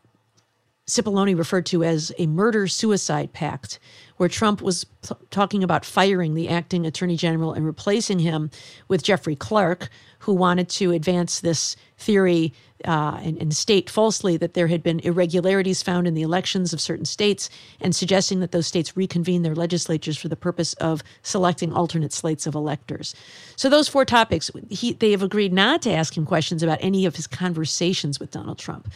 [0.86, 3.78] Cipollone referred to as a murder suicide pact,
[4.16, 8.50] where Trump was t- talking about firing the acting attorney general and replacing him
[8.88, 12.52] with Jeffrey Clark, who wanted to advance this theory
[12.84, 16.80] uh, and, and, state falsely that there had been irregularities found in the elections of
[16.80, 17.48] certain states
[17.80, 22.44] and suggesting that those states reconvene their legislatures for the purpose of selecting alternate slates
[22.44, 23.14] of electors.
[23.54, 27.06] So, those four topics, he, they have agreed not to ask him questions about any
[27.06, 28.92] of his conversations with Donald Trump.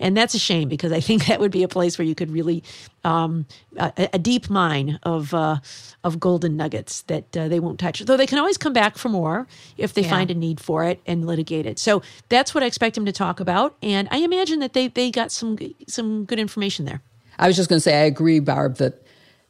[0.00, 2.30] And that's a shame because I think that would be a place where you could
[2.30, 2.62] really,
[3.04, 5.56] um, a, a, deep mine of, uh,
[6.04, 8.00] of golden nuggets that uh, they won't touch.
[8.00, 10.10] Though they can always come back for more if they yeah.
[10.10, 11.78] find a need for it and litigate it.
[11.78, 13.76] So that's what I expect him to talk about.
[13.82, 17.02] And I imagine that they, they got some, some good information there.
[17.38, 19.02] I was just going to say, I agree, Barb, that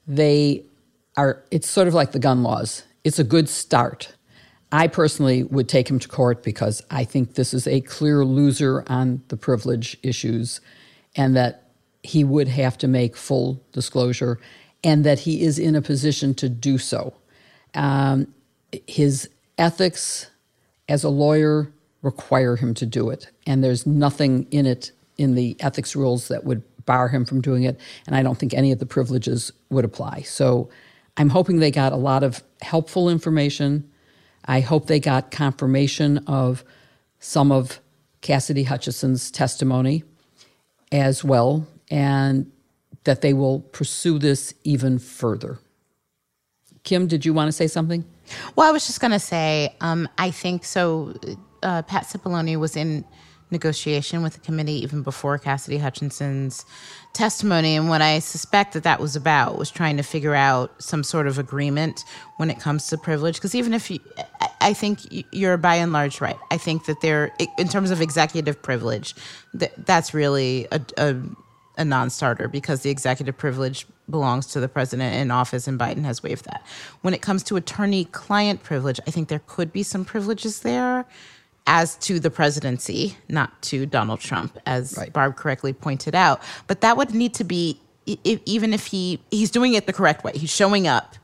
[0.06, 0.64] they
[1.16, 2.84] are, it's sort of like the gun laws.
[3.04, 4.14] It's a good start.
[4.70, 8.84] I personally would take him to court because I think this is a clear loser
[8.87, 10.61] on the privilege issues
[11.16, 11.70] and that
[12.02, 14.38] he would have to make full disclosure
[14.84, 17.14] and that he is in a position to do so.
[17.74, 18.32] Um,
[18.87, 20.30] his ethics
[20.88, 25.56] as a lawyer require him to do it, and there's nothing in it in the
[25.61, 28.78] ethics rules that would bar him from doing it, and I don't think any of
[28.78, 30.22] the privileges would apply.
[30.22, 30.70] So
[31.16, 33.88] I'm hoping they got a lot of helpful information
[34.48, 36.64] I hope they got confirmation of
[37.20, 37.80] some of
[38.22, 40.04] Cassidy Hutchinson's testimony
[40.90, 42.50] as well, and
[43.04, 45.58] that they will pursue this even further.
[46.82, 48.04] Kim, did you want to say something?
[48.56, 51.14] Well, I was just going to say, um, I think so.
[51.62, 53.05] Uh, Pat Cipollone was in
[53.51, 56.64] negotiation with the committee even before Cassidy Hutchinson's
[57.12, 57.77] testimony.
[57.77, 61.27] And what I suspect that that was about was trying to figure out some sort
[61.27, 62.05] of agreement
[62.37, 63.37] when it comes to privilege.
[63.37, 64.01] Because even if you,
[64.61, 65.01] I think
[65.33, 66.38] you're by and large right.
[66.51, 69.14] I think that there, in terms of executive privilege,
[69.55, 71.16] that that's really a, a,
[71.79, 76.23] a non-starter because the executive privilege belongs to the president in office, and Biden has
[76.23, 76.64] waived that.
[77.03, 81.05] When it comes to attorney-client privilege, I think there could be some privileges there
[81.68, 85.12] as to the presidency, not to Donald Trump, as right.
[85.12, 86.42] Barb correctly pointed out.
[86.66, 90.24] But that would need to be if, even if he he's doing it the correct
[90.24, 90.33] way.
[90.35, 91.14] He's showing up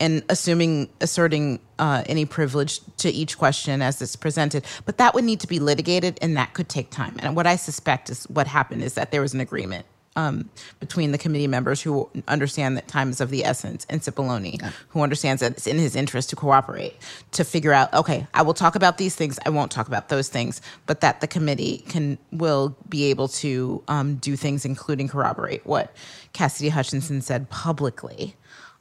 [0.00, 4.64] and assuming asserting uh, any privilege to each question as it's presented.
[4.84, 7.16] But that would need to be litigated, and that could take time.
[7.20, 9.86] And what I suspect is what happened is that there was an agreement
[10.16, 14.60] um, between the committee members who understand that time is of the essence and Cipollone,
[14.60, 14.72] yeah.
[14.88, 16.96] who understands that it's in his interest to cooperate,
[17.32, 20.28] to figure out, okay, I will talk about these things, I won't talk about those
[20.28, 25.64] things, but that the committee can will be able to um, do things, including corroborate
[25.64, 25.94] what
[26.32, 28.36] Cassidy Hutchinson said publicly,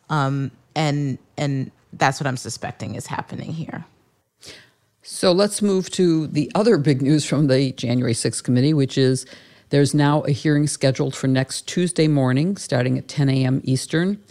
[0.10, 3.86] um, and and that's what I'm suspecting is happening here.
[5.04, 9.26] So let's move to the other big news from the January 6th committee, which is
[9.72, 13.62] there's now a hearing scheduled for next Tuesday morning, starting at 10 a.m.
[13.64, 14.22] Eastern.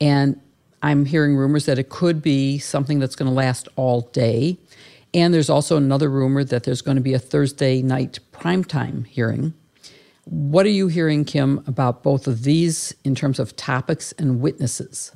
[0.00, 0.40] And
[0.82, 4.56] I'm hearing rumors that it could be something that's going to last all day.
[5.12, 9.52] And there's also another rumor that there's going to be a Thursday night primetime hearing.
[10.26, 15.10] What are you hearing, Kim, about both of these in terms of topics and witnesses?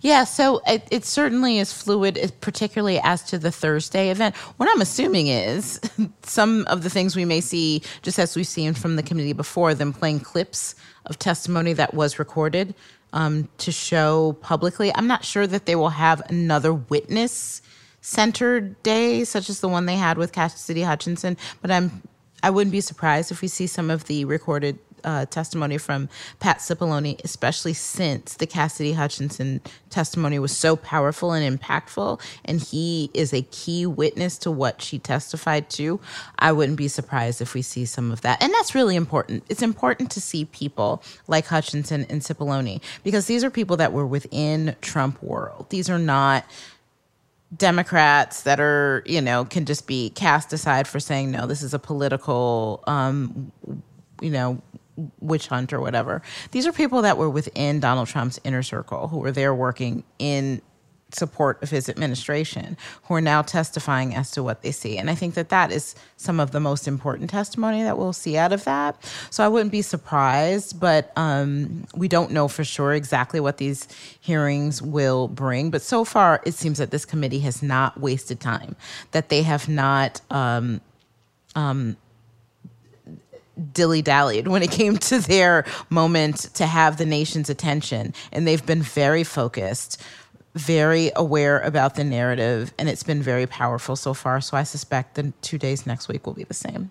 [0.00, 4.36] Yeah, so it, it, certainly is fluid, particularly as to the Thursday event.
[4.56, 5.80] What I'm assuming is
[6.22, 9.74] some of the things we may see, just as we've seen from the committee before,
[9.74, 10.74] them playing clips
[11.06, 12.74] of testimony that was recorded
[13.12, 14.92] um, to show publicly.
[14.94, 17.62] I'm not sure that they will have another witness
[18.00, 22.02] centered day, such as the one they had with Cassidy Hutchinson, but I'm
[22.42, 26.08] I wouldn't be surprised if we see some of the recorded uh, testimony from
[26.38, 29.60] Pat Cipollone, especially since the Cassidy Hutchinson
[29.90, 34.98] testimony was so powerful and impactful, and he is a key witness to what she
[34.98, 36.00] testified to.
[36.38, 38.42] I wouldn't be surprised if we see some of that.
[38.42, 39.44] And that's really important.
[39.48, 44.06] It's important to see people like Hutchinson and Cipollone because these are people that were
[44.06, 45.66] within Trump world.
[45.70, 46.44] These are not
[47.56, 51.74] Democrats that are, you know, can just be cast aside for saying, no, this is
[51.74, 53.50] a political, um,
[54.20, 54.62] you know,
[55.20, 56.22] witch hunt or whatever.
[56.50, 60.62] These are people that were within Donald Trump's inner circle who were there working in
[61.14, 64.96] support of his administration who are now testifying as to what they see.
[64.96, 68.36] And I think that that is some of the most important testimony that we'll see
[68.36, 68.96] out of that.
[69.30, 73.88] So I wouldn't be surprised, but um, we don't know for sure exactly what these
[74.20, 75.70] hearings will bring.
[75.70, 78.76] But so far, it seems that this committee has not wasted time,
[79.12, 80.20] that they have not.
[80.30, 80.80] Um,
[81.56, 81.96] um,
[83.60, 88.14] dilly dallied when it came to their moment to have the nation's attention.
[88.32, 90.02] And they've been very focused,
[90.54, 94.40] very aware about the narrative, and it's been very powerful so far.
[94.40, 96.90] So I suspect the two days next week will be the same.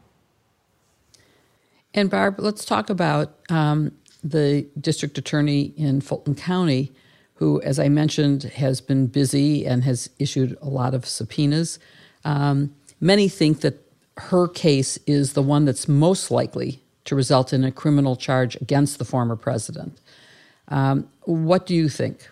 [1.94, 3.92] And Barb, let's talk about um,
[4.24, 6.92] the district attorney in Fulton County,
[7.36, 11.80] who, as I mentioned, has been busy and has issued a lot of subpoenas.
[12.24, 13.89] Um, many think that
[14.20, 19.00] her case is the one that's most likely to result in a criminal charge against
[19.00, 20.00] the former president.
[20.68, 22.30] Um, what do you think?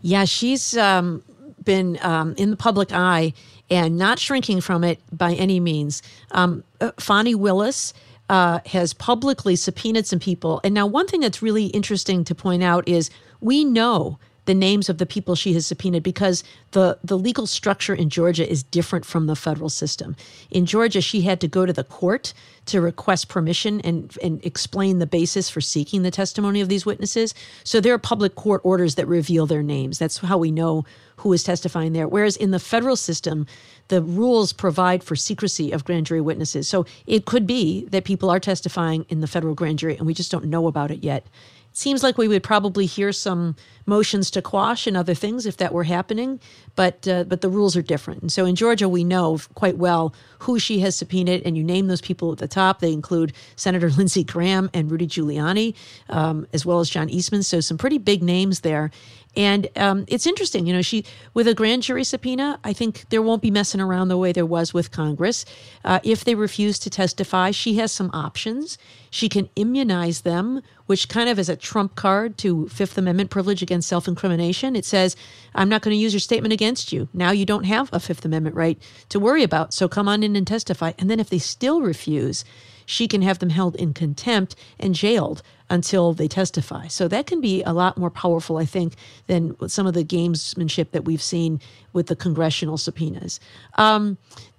[0.00, 1.22] Yeah, she's um,
[1.62, 3.34] been um, in the public eye
[3.68, 6.02] and not shrinking from it by any means.
[6.30, 7.92] Um, uh, Fani Willis.
[8.28, 10.58] Uh, has publicly subpoenaed some people.
[10.64, 14.88] And now, one thing that's really interesting to point out is we know the names
[14.88, 19.04] of the people she has subpoenaed because the, the legal structure in Georgia is different
[19.04, 20.16] from the federal system.
[20.50, 22.34] In Georgia, she had to go to the court
[22.66, 27.34] to request permission and, and explain the basis for seeking the testimony of these witnesses.
[27.64, 29.98] So there are public court orders that reveal their names.
[29.98, 30.84] That's how we know
[31.16, 32.08] who is testifying there.
[32.08, 33.46] Whereas in the federal system,
[33.88, 36.68] the rules provide for secrecy of grand jury witnesses.
[36.68, 40.14] So it could be that people are testifying in the federal grand jury and we
[40.14, 41.26] just don't know about it yet
[41.72, 43.56] seems like we would probably hear some
[43.86, 46.40] motions to quash and other things if that were happening,
[46.76, 48.22] but uh, but the rules are different.
[48.22, 51.88] And so in Georgia, we know quite well who she has subpoenaed, and you name
[51.88, 52.80] those people at the top.
[52.80, 55.74] They include Senator Lindsey Graham and Rudy Giuliani,
[56.08, 57.42] um, as well as John Eastman.
[57.42, 58.90] So some pretty big names there.
[59.34, 63.22] And um, it's interesting, you know, she with a grand jury subpoena, I think there
[63.22, 65.46] won't be messing around the way there was with Congress.
[65.84, 68.76] Uh, if they refuse to testify, she has some options.
[69.10, 73.62] She can immunize them, which kind of is a trump card to Fifth Amendment privilege
[73.62, 74.76] against self incrimination.
[74.76, 75.16] It says,
[75.54, 77.08] I'm not going to use your statement against you.
[77.14, 79.72] Now you don't have a Fifth Amendment right to worry about.
[79.72, 80.92] So come on in and testify.
[80.98, 82.44] And then if they still refuse,
[82.86, 86.86] she can have them held in contempt and jailed until they testify.
[86.86, 88.94] So that can be a lot more powerful, I think,
[89.26, 91.60] than some of the gamesmanship that we've seen
[91.94, 93.40] with the congressional subpoenas.
[93.78, 94.18] Um,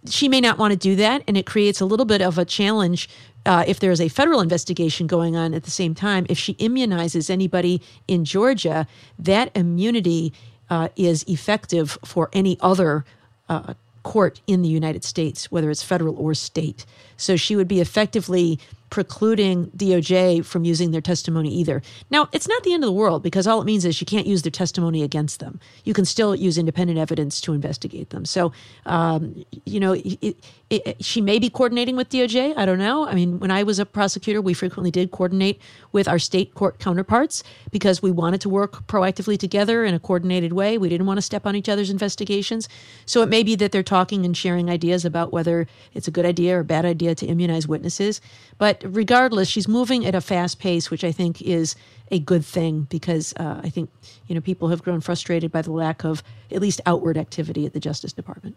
[0.10, 2.46] she may not want to do that, and it creates a little bit of a
[2.46, 3.10] challenge
[3.46, 6.26] uh, if there's a federal investigation going on at the same time.
[6.30, 8.88] If she immunizes anybody in Georgia,
[9.20, 10.34] that immunity
[10.70, 13.06] uh, is effective for any other
[13.50, 16.86] uh, court in the United States, whether it's federal or state.
[17.18, 18.60] So she would be effectively
[18.94, 21.82] precluding DOJ from using their testimony either.
[22.12, 24.28] Now, it's not the end of the world because all it means is you can't
[24.28, 25.60] use their testimony against them.
[25.84, 28.24] You can still use independent evidence to investigate them.
[28.24, 28.52] So,
[28.86, 30.38] um, you know, it,
[30.74, 32.54] it, she may be coordinating with DOJ.
[32.58, 33.08] I don't know.
[33.08, 35.62] I mean, when I was a prosecutor, we frequently did coordinate
[35.92, 40.54] with our state court counterparts because we wanted to work proactively together in a coordinated
[40.54, 40.78] way.
[40.78, 42.68] We didn't want to step on each other's investigations.
[43.06, 46.26] So it may be that they're talking and sharing ideas about whether it's a good
[46.26, 48.20] idea or a bad idea to immunize witnesses.
[48.58, 51.76] But regardless, she's moving at a fast pace, which I think is
[52.12, 53.90] a good thing because uh, I think
[54.28, 57.74] you know people have grown frustrated by the lack of at least outward activity at
[57.74, 58.56] the Justice Department.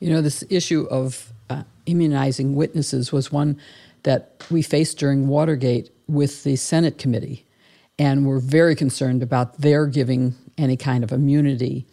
[0.00, 3.58] You know, this issue of uh, immunizing witnesses was one
[4.02, 7.46] that we faced during Watergate with the Senate committee,
[7.98, 11.86] and we're very concerned about their giving any kind of immunity.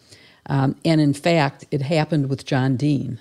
[0.46, 3.20] Um, and in fact, it happened with John Dean.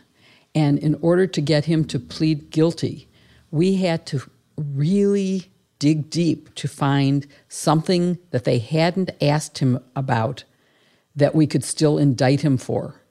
[0.54, 3.08] And in order to get him to plead guilty,
[3.52, 4.22] we had to
[4.58, 10.44] really dig deep to find something that they hadn't asked him about
[11.16, 13.02] that we could still indict him for.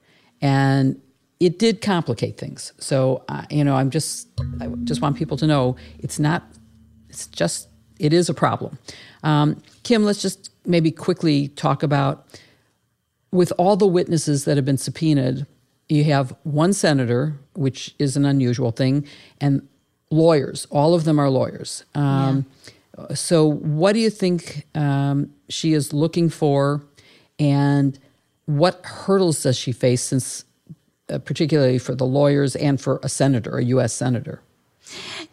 [0.41, 1.01] And
[1.41, 2.71] it did complicate things.
[2.77, 4.27] So, uh, you know, I'm just,
[4.61, 6.43] I just want people to know it's not,
[7.09, 7.67] it's just,
[7.99, 8.77] it is a problem.
[9.23, 12.27] Um, Kim, let's just maybe quickly talk about
[13.31, 15.47] with all the witnesses that have been subpoenaed,
[15.89, 19.07] you have one senator, which is an unusual thing,
[19.39, 19.67] and
[20.11, 20.67] lawyers.
[20.69, 21.85] All of them are lawyers.
[21.95, 22.45] Um,
[22.99, 23.15] yeah.
[23.15, 26.83] So, what do you think um, she is looking for,
[27.39, 27.97] and
[28.45, 30.45] what hurdles does she face since
[31.11, 33.93] uh, particularly for the lawyers and for a senator, a U.S.
[33.93, 34.41] senator?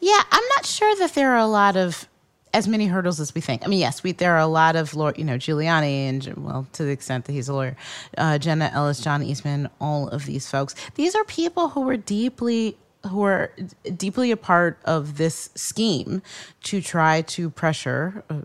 [0.00, 2.08] Yeah, I'm not sure that there are a lot of
[2.54, 3.64] as many hurdles as we think.
[3.64, 6.66] I mean, yes, we there are a lot of law, you know, Giuliani and well,
[6.72, 7.76] to the extent that he's a lawyer,
[8.16, 10.74] uh, Jenna Ellis, John Eastman, all of these folks.
[10.94, 12.76] These are people who were deeply
[13.08, 13.52] who are
[13.96, 16.20] deeply a part of this scheme
[16.64, 18.24] to try to pressure.
[18.28, 18.40] Uh,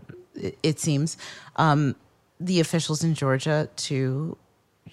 [0.62, 1.16] it seems
[1.56, 1.96] um,
[2.38, 4.36] the officials in Georgia to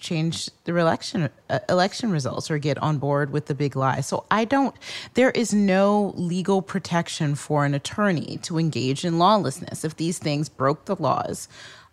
[0.02, 4.00] change the election uh, election results or get on board with the big lie.
[4.00, 4.74] So I don't
[5.14, 10.48] there is no legal protection for an attorney to engage in lawlessness if these things
[10.48, 11.48] broke the laws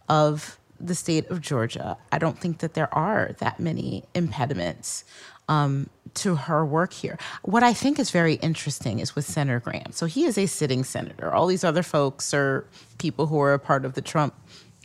[0.10, 1.98] of the state of Georgia.
[2.12, 5.04] I don't think that there are that many impediments
[5.48, 7.18] um, to her work here.
[7.44, 9.92] What I think is very interesting is with Senator Graham.
[9.92, 11.34] So he is a sitting senator.
[11.34, 12.66] All these other folks are
[12.98, 14.34] people who are a part of the Trump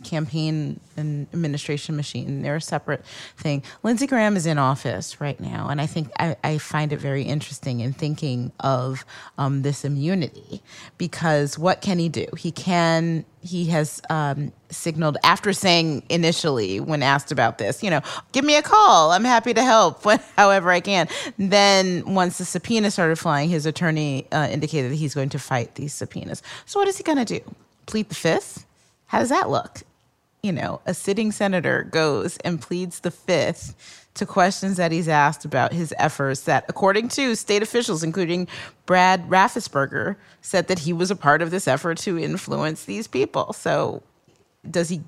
[0.05, 2.42] campaign and administration machine.
[2.42, 3.05] They're a separate
[3.36, 3.62] thing.
[3.82, 7.22] Lindsey Graham is in office right now, and I think I, I find it very
[7.22, 9.05] interesting in thinking of
[9.38, 10.62] um, this immunity
[10.98, 12.26] because what can he do?
[12.36, 13.24] He can.
[13.40, 18.00] He has um, signaled after saying initially when asked about this, you know,
[18.32, 19.12] give me a call.
[19.12, 20.02] I'm happy to help,
[20.36, 21.09] however I can.
[21.38, 25.74] Then once the subpoena started flying, his attorney uh, indicated that he's going to fight
[25.74, 26.42] these subpoenas.
[26.66, 27.55] So what is he going to do?
[27.86, 28.66] Plead the fifth?
[29.07, 29.82] How does that look?
[30.45, 35.47] You know, a sitting senator goes and pleads the fifth to questions that he's asked
[35.47, 38.47] about his efforts that, according to state officials, including
[38.84, 43.55] Brad Raffensperger, said that he was a part of this effort to influence these people.
[43.55, 44.03] So
[44.70, 45.01] does he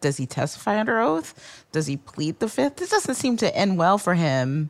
[0.00, 1.64] does he testify under oath?
[1.70, 2.74] Does he plead the fifth?
[2.74, 4.68] This doesn't seem to end well for him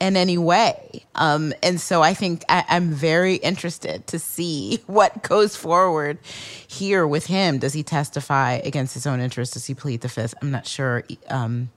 [0.00, 1.04] in any way.
[1.14, 6.18] Um, and so I think I, am very interested to see what goes forward
[6.66, 7.58] here with him.
[7.58, 9.54] Does he testify against his own interests?
[9.54, 10.34] Does he plead the fifth?
[10.40, 11.04] I'm not sure.
[11.28, 11.70] Um,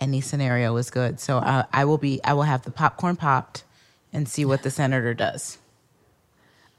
[0.00, 1.18] any scenario is good.
[1.18, 2.20] So uh, I will be.
[2.22, 3.64] I will have the popcorn popped
[4.12, 5.58] and see what the senator does.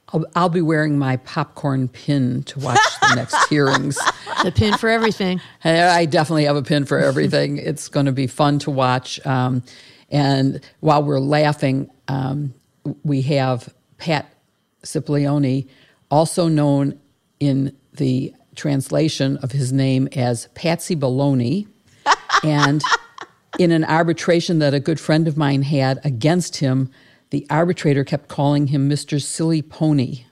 [0.09, 3.97] I'll, I'll be wearing my popcorn pin to watch the next hearings.
[4.43, 5.41] The pin for everything.
[5.63, 7.57] I definitely have a pin for everything.
[7.57, 9.25] it's going to be fun to watch.
[9.25, 9.63] Um,
[10.09, 12.53] and while we're laughing, um,
[13.03, 14.31] we have Pat
[14.83, 15.67] Cipollone,
[16.11, 16.99] also known
[17.39, 21.67] in the translation of his name as Patsy Baloney.
[22.43, 22.83] and
[23.57, 26.91] in an arbitration that a good friend of mine had against him,
[27.31, 29.21] the arbitrator kept calling him Mr.
[29.21, 30.25] Silly Pony.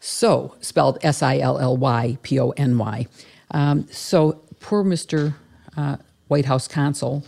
[0.00, 3.06] So, spelled S I L L Y P O N Y.
[3.50, 5.34] Um, so, poor Mr.
[5.76, 5.96] Uh,
[6.28, 7.24] White House counsel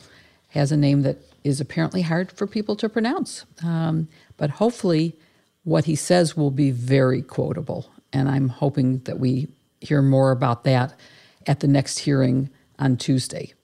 [0.50, 3.44] has a name that is apparently hard for people to pronounce.
[3.64, 5.16] Um, but hopefully,
[5.64, 7.90] what he says will be very quotable.
[8.12, 9.48] And I'm hoping that we
[9.80, 10.98] hear more about that
[11.46, 13.54] at the next hearing on Tuesday.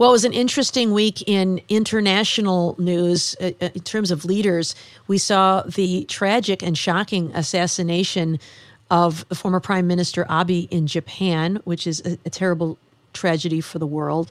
[0.00, 4.74] Well, it was an interesting week in international news uh, uh, in terms of leaders.
[5.08, 8.40] We saw the tragic and shocking assassination
[8.90, 12.78] of the former Prime Minister Abe in Japan, which is a, a terrible
[13.12, 14.30] tragedy for the world.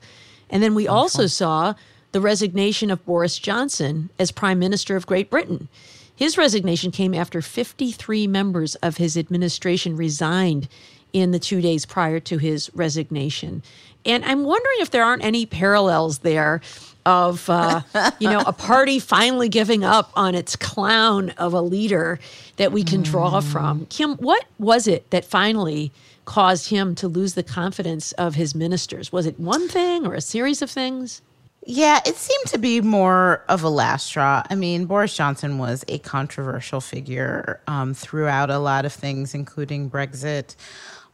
[0.50, 1.76] And then we also saw
[2.14, 5.68] the resignation of Boris Johnson as Prime Minister of Great Britain.
[6.16, 10.68] His resignation came after 53 members of his administration resigned
[11.14, 13.64] in the two days prior to his resignation.
[14.06, 16.62] And I'm wondering if there aren't any parallels there
[17.06, 17.82] of uh,
[18.20, 22.20] you know a party finally giving up on its clown of a leader
[22.58, 23.44] that we can draw mm.
[23.44, 23.86] from.
[23.88, 25.92] Kim, what was it that finally
[26.26, 29.12] caused him to lose the confidence of his ministers?
[29.12, 31.22] Was it one thing or a series of things?
[31.66, 34.44] Yeah, it seemed to be more of a last straw.
[34.50, 39.90] I mean, Boris Johnson was a controversial figure um, throughout a lot of things, including
[39.90, 40.56] Brexit.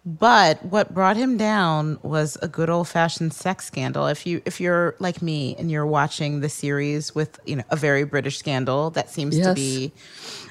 [0.07, 4.05] But what brought him down was a good old fashioned sex scandal.
[4.05, 7.75] If you if you're like me and you're watching the series with you know a
[7.75, 9.47] very British scandal, that seems yes.
[9.47, 9.91] to be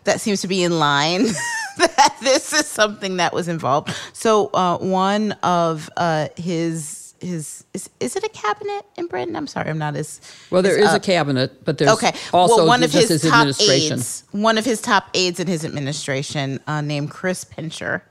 [0.02, 1.26] that seems to be in line.
[1.78, 3.94] that this is something that was involved.
[4.12, 9.36] So uh, one of uh, his his is, is it a cabinet in Britain?
[9.36, 10.62] I'm sorry, I'm not as well.
[10.62, 12.12] There as, is uh, a cabinet, but there's okay.
[12.32, 15.64] Also well, one of his, his top aides, one of his top aides in his
[15.64, 18.02] administration, uh, named Chris Pincher.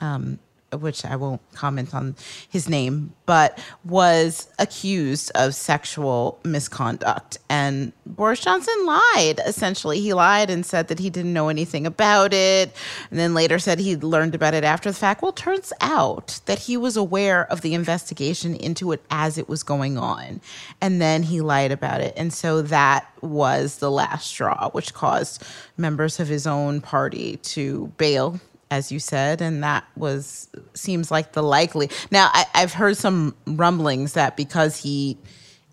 [0.00, 0.38] Um,
[0.72, 2.14] which I won't comment on
[2.48, 7.38] his name, but was accused of sexual misconduct.
[7.48, 10.00] And Boris Johnson lied, essentially.
[10.00, 12.74] He lied and said that he didn't know anything about it,
[13.10, 15.22] and then later said he learned about it after the fact.
[15.22, 19.62] Well, turns out that he was aware of the investigation into it as it was
[19.62, 20.40] going on,
[20.80, 22.12] and then he lied about it.
[22.16, 25.42] And so that was the last straw, which caused
[25.76, 28.40] members of his own party to bail
[28.70, 31.90] as you said, and that was seems like the likely.
[32.10, 35.18] Now, I, I've heard some rumblings that because he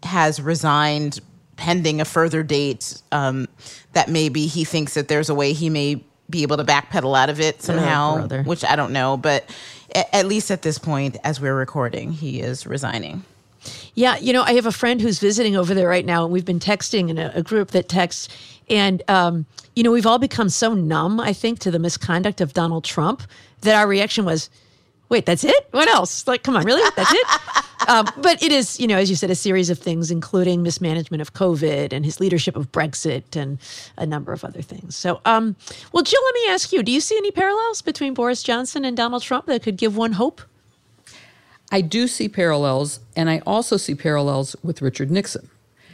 [0.03, 1.19] has resigned
[1.57, 3.47] pending a further date, um,
[3.93, 7.29] that maybe he thinks that there's a way he may be able to backpedal out
[7.29, 9.15] of it somehow, oh, which I don't know.
[9.17, 9.49] But
[10.13, 13.23] at least at this point, as we're recording, he is resigning.
[13.95, 16.45] Yeah, you know, I have a friend who's visiting over there right now, and we've
[16.45, 18.27] been texting in a, a group that texts.
[18.69, 22.53] And, um, you know, we've all become so numb, I think, to the misconduct of
[22.53, 23.23] Donald Trump
[23.61, 24.49] that our reaction was,
[25.07, 25.67] wait, that's it?
[25.71, 26.27] What else?
[26.27, 26.87] Like, come on, really?
[26.95, 27.27] That's it?
[27.87, 31.21] um, but it is, you know, as you said, a series of things, including mismanagement
[31.21, 33.59] of COVID and his leadership of Brexit and
[33.97, 34.95] a number of other things.
[34.95, 35.55] So, um,
[35.93, 38.97] well, Jill, let me ask you: Do you see any parallels between Boris Johnson and
[38.97, 40.41] Donald Trump that could give one hope?
[41.71, 45.49] I do see parallels, and I also see parallels with Richard Nixon,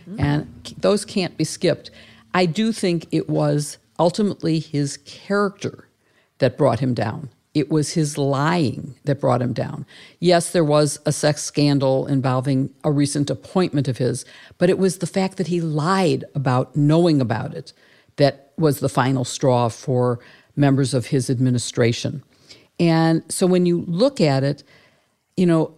[0.07, 0.19] mm-hmm.
[0.19, 1.91] and those can't be skipped.
[2.33, 5.87] I do think it was ultimately his character
[6.39, 7.29] that brought him down.
[7.53, 9.85] It was his lying that brought him down.
[10.19, 14.25] Yes, there was a sex scandal involving a recent appointment of his,
[14.57, 17.73] but it was the fact that he lied about knowing about it
[18.15, 20.19] that was the final straw for
[20.55, 22.23] members of his administration.
[22.79, 24.63] And so when you look at it,
[25.37, 25.73] you know,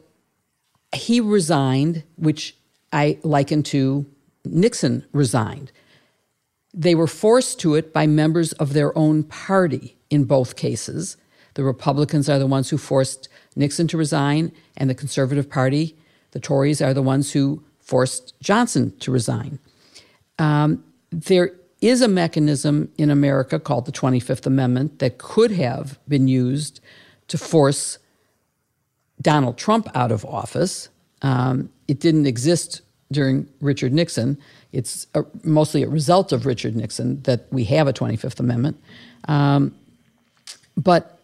[0.94, 2.56] he resigned, which
[2.92, 4.06] I liken to
[4.46, 5.72] Nixon resigned.
[6.74, 11.18] They were forced to it by members of their own party in both cases.
[11.56, 15.96] The Republicans are the ones who forced Nixon to resign, and the Conservative Party,
[16.32, 19.60] the Tories, are the ones who forced Johnson to resign.
[20.40, 21.52] Um, there
[21.82, 26.80] is a mechanism in America called the 25th Amendment that could have been used
[27.28, 28.00] to force
[29.22, 30.90] Donald Trump out of office.
[31.22, 34.38] Um, it didn't exist during Richard Nixon.
[34.72, 38.82] It's a, mostly a result of Richard Nixon that we have a 25th Amendment.
[39.28, 39.76] Um,
[40.76, 41.20] but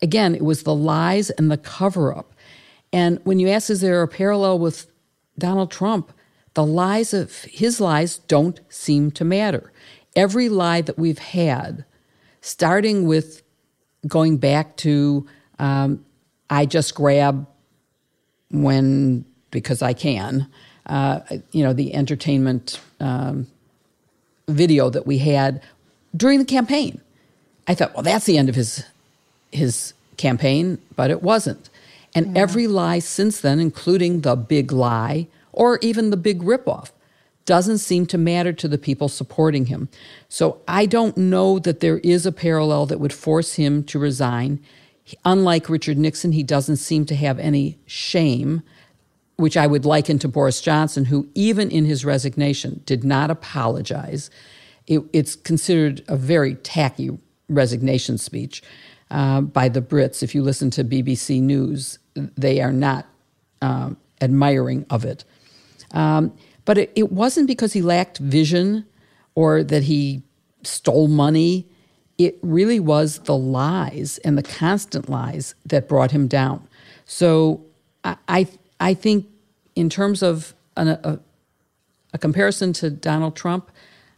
[0.00, 2.32] again, it was the lies and the cover up.
[2.92, 4.86] And when you ask, is there a parallel with
[5.38, 6.12] Donald Trump?
[6.54, 9.72] The lies of his lies don't seem to matter.
[10.14, 11.84] Every lie that we've had,
[12.40, 13.42] starting with
[14.06, 15.26] going back to
[15.58, 16.04] um,
[16.50, 17.46] I just grab
[18.50, 20.48] when because I can,
[20.86, 21.20] uh,
[21.52, 23.46] you know, the entertainment um,
[24.48, 25.62] video that we had
[26.16, 27.00] during the campaign.
[27.66, 28.84] I thought, well, that's the end of his
[29.52, 31.70] his campaign, but it wasn't.
[32.14, 32.42] And yeah.
[32.42, 36.90] every lie since then, including the big lie or even the big ripoff,
[37.44, 39.88] doesn't seem to matter to the people supporting him.
[40.28, 44.60] So I don't know that there is a parallel that would force him to resign.
[45.24, 48.62] Unlike Richard Nixon, he doesn't seem to have any shame,
[49.36, 54.30] which I would liken to Boris Johnson, who, even in his resignation, did not apologize.
[54.86, 58.62] It, it's considered a very tacky resignation speech
[59.10, 60.22] uh, by the Brits.
[60.22, 63.06] If you listen to BBC News, they are not
[63.60, 65.24] um, admiring of it.
[65.90, 66.32] Um,
[66.64, 68.86] but it, it wasn't because he lacked vision
[69.34, 70.22] or that he
[70.62, 71.68] stole money
[72.18, 76.66] it really was the lies and the constant lies that brought him down.
[77.04, 77.64] So
[78.04, 78.48] I, I,
[78.80, 79.26] I think,
[79.74, 81.20] in terms of an, a,
[82.12, 83.70] a comparison to Donald Trump,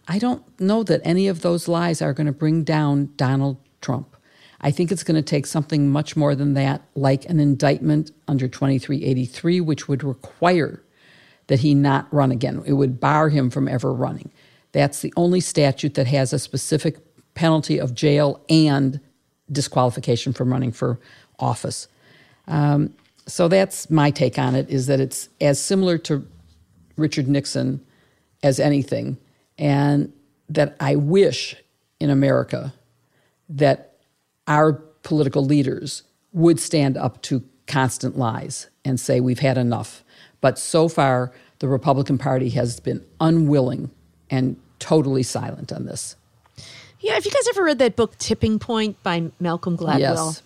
[0.09, 4.16] I don't know that any of those lies are going to bring down Donald Trump.
[4.61, 8.49] I think it's going to take something much more than that, like an indictment under
[8.49, 10.82] 2383, which would require
[11.49, 12.62] that he not run again.
[12.66, 14.30] It would bar him from ever running.
[14.72, 17.05] That's the only statute that has a specific
[17.37, 18.99] penalty of jail and
[19.53, 20.99] disqualification from running for
[21.39, 21.87] office.
[22.49, 22.93] Um,
[23.28, 26.26] so that's my take on it is that it's as similar to
[26.97, 27.84] Richard Nixon
[28.43, 29.18] as anything,
[29.59, 30.12] and
[30.49, 31.57] that I wish
[32.01, 32.72] in America
[33.49, 33.97] that
[34.47, 34.72] our
[35.03, 40.05] political leaders would stand up to constant lies and say we've had enough.
[40.41, 43.91] But so far, the Republican Party has been unwilling
[44.30, 46.16] and totally silent on this.
[47.07, 50.00] Yeah, have you guys ever read that book Tipping Point by Malcolm Gladwell?
[50.00, 50.42] Yes.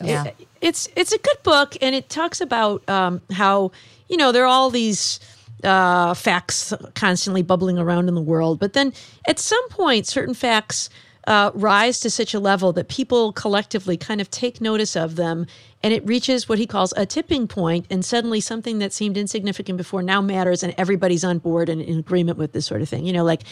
[0.00, 0.24] Yeah.
[0.24, 3.72] It, it's it's a good book and it talks about um, how,
[4.08, 5.18] you know, there are all these
[5.64, 8.92] uh, facts constantly bubbling around in the world, but then
[9.26, 10.90] at some point certain facts
[11.26, 15.44] uh, rise to such a level that people collectively kind of take notice of them
[15.86, 19.78] and it reaches what he calls a tipping point and suddenly something that seemed insignificant
[19.78, 23.06] before now matters and everybody's on board and in agreement with this sort of thing.
[23.06, 23.42] You know like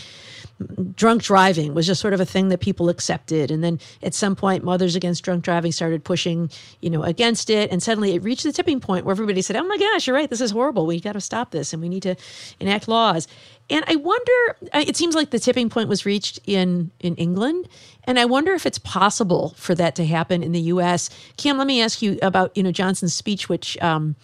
[0.96, 4.34] drunk driving was just sort of a thing that people accepted and then at some
[4.34, 8.42] point mothers against drunk driving started pushing you know against it and suddenly it reached
[8.42, 10.86] the tipping point where everybody said oh my gosh you're right this is horrible.
[10.86, 12.16] We got to stop this and we need to
[12.58, 13.28] enact laws
[13.70, 17.66] and I wonder, it seems like the tipping point was reached in, in England.
[18.04, 21.08] And I wonder if it's possible for that to happen in the U.S.
[21.38, 24.16] Cam, let me ask you about, you know, Johnson's speech, which um,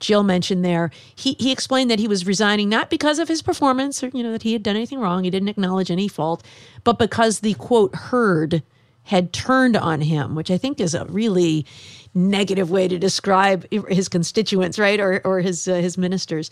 [0.00, 0.90] Jill mentioned there.
[1.14, 4.32] He, he explained that he was resigning not because of his performance or, you know,
[4.32, 5.22] that he had done anything wrong.
[5.22, 6.44] He didn't acknowledge any fault,
[6.82, 8.64] but because the quote herd
[9.04, 11.64] had turned on him, which I think is a really
[12.14, 16.50] negative way to describe his constituents, right, or or his uh, his ministers.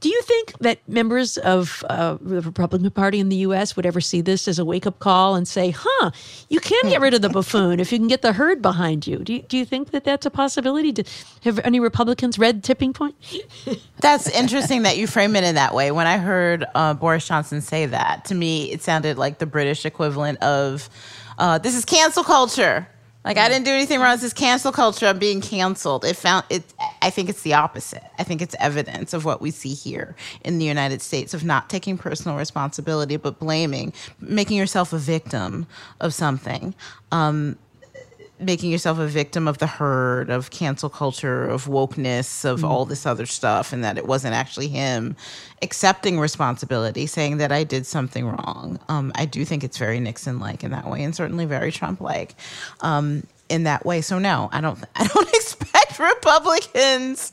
[0.00, 3.74] Do you think that members of uh, the Republican Party in the U.S.
[3.74, 6.10] would ever see this as a wake up call and say, "Huh,
[6.48, 9.18] you can get rid of the buffoon if you can get the herd behind you"?
[9.18, 10.92] Do you, do you think that that's a possibility?
[10.92, 11.04] To,
[11.42, 13.16] have any Republicans read Tipping Point?
[14.00, 15.90] That's interesting that you frame it in that way.
[15.90, 19.84] When I heard uh, Boris Johnson say that, to me, it sounded like the British
[19.84, 20.88] equivalent of
[21.38, 22.88] uh, "This is cancel culture."
[23.24, 24.16] Like I didn't do anything wrong.
[24.16, 25.06] This is cancel culture.
[25.06, 26.04] I'm being canceled.
[26.04, 26.62] It found it.
[27.02, 28.04] I think it's the opposite.
[28.18, 31.68] I think it's evidence of what we see here in the United States of not
[31.68, 35.66] taking personal responsibility, but blaming, making yourself a victim
[36.00, 36.74] of something.
[37.12, 37.58] Um,
[38.40, 43.06] making yourself a victim of the herd, of cancel culture, of wokeness, of all this
[43.06, 45.16] other stuff, and that it wasn't actually him
[45.62, 48.78] accepting responsibility, saying that I did something wrong.
[48.88, 52.00] Um, I do think it's very Nixon like in that way, and certainly very Trump
[52.00, 52.34] like
[52.80, 54.00] um, in that way.
[54.00, 54.78] So no, I don't.
[54.96, 57.32] I don't expect Republicans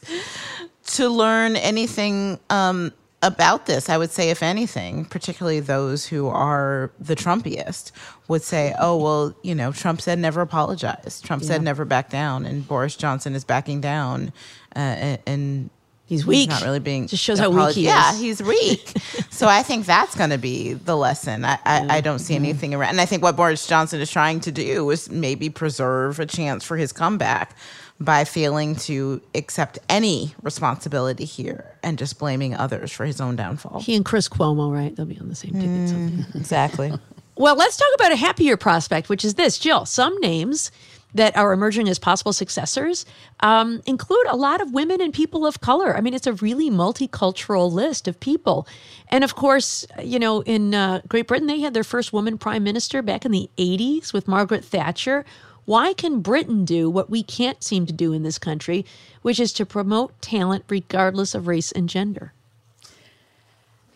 [0.88, 2.40] to learn anything.
[2.50, 7.92] Um, about this, I would say, if anything, particularly those who are the Trumpiest,
[8.28, 11.22] would say, oh, well, you know, Trump said never apologize.
[11.22, 12.46] Trump said never back down.
[12.46, 14.32] And Boris Johnson is backing down.
[14.76, 15.70] Uh, and, and
[16.08, 16.50] He's weak.
[16.50, 17.08] not really being.
[17.08, 18.22] Just shows how weak he yeah, is.
[18.22, 18.94] Yeah, he's weak.
[19.32, 21.44] so I think that's going to be the lesson.
[21.44, 22.92] I, I, I don't see anything around.
[22.92, 26.64] And I think what Boris Johnson is trying to do is maybe preserve a chance
[26.64, 27.56] for his comeback
[28.00, 33.80] by failing to accept any responsibility here and just blaming others for his own downfall.
[33.80, 34.96] He and Chris Cuomo, right?
[34.96, 35.90] They'll be on the same ticket.
[35.90, 36.26] someday.
[36.36, 36.94] Exactly.
[37.38, 39.86] Well, let's talk about a happier prospect, which is this, Jill.
[39.86, 40.72] Some names
[41.16, 43.06] that are emerging as possible successors
[43.40, 45.96] um, include a lot of women and people of color.
[45.96, 48.68] I mean, it's a really multicultural list of people.
[49.08, 52.64] And of course, you know, in uh, Great Britain, they had their first woman prime
[52.64, 55.24] minister back in the 80s with Margaret Thatcher.
[55.66, 58.86] Why can Britain do what we can't seem to do in this country,
[59.22, 62.34] which is to promote talent regardless of race and gender?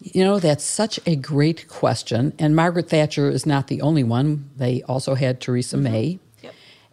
[0.02, 2.34] You know, that's such a great question.
[2.40, 4.50] And Margaret Thatcher is not the only one.
[4.56, 5.84] They also had Theresa mm-hmm.
[5.84, 6.20] May.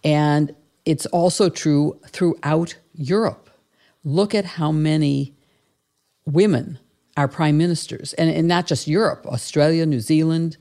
[0.04, 0.54] And
[0.84, 3.50] it's also true throughout Europe.
[4.04, 5.34] Look at how many
[6.26, 6.78] women
[7.16, 10.58] are prime ministers, and, and not just Europe, Australia, New Zealand.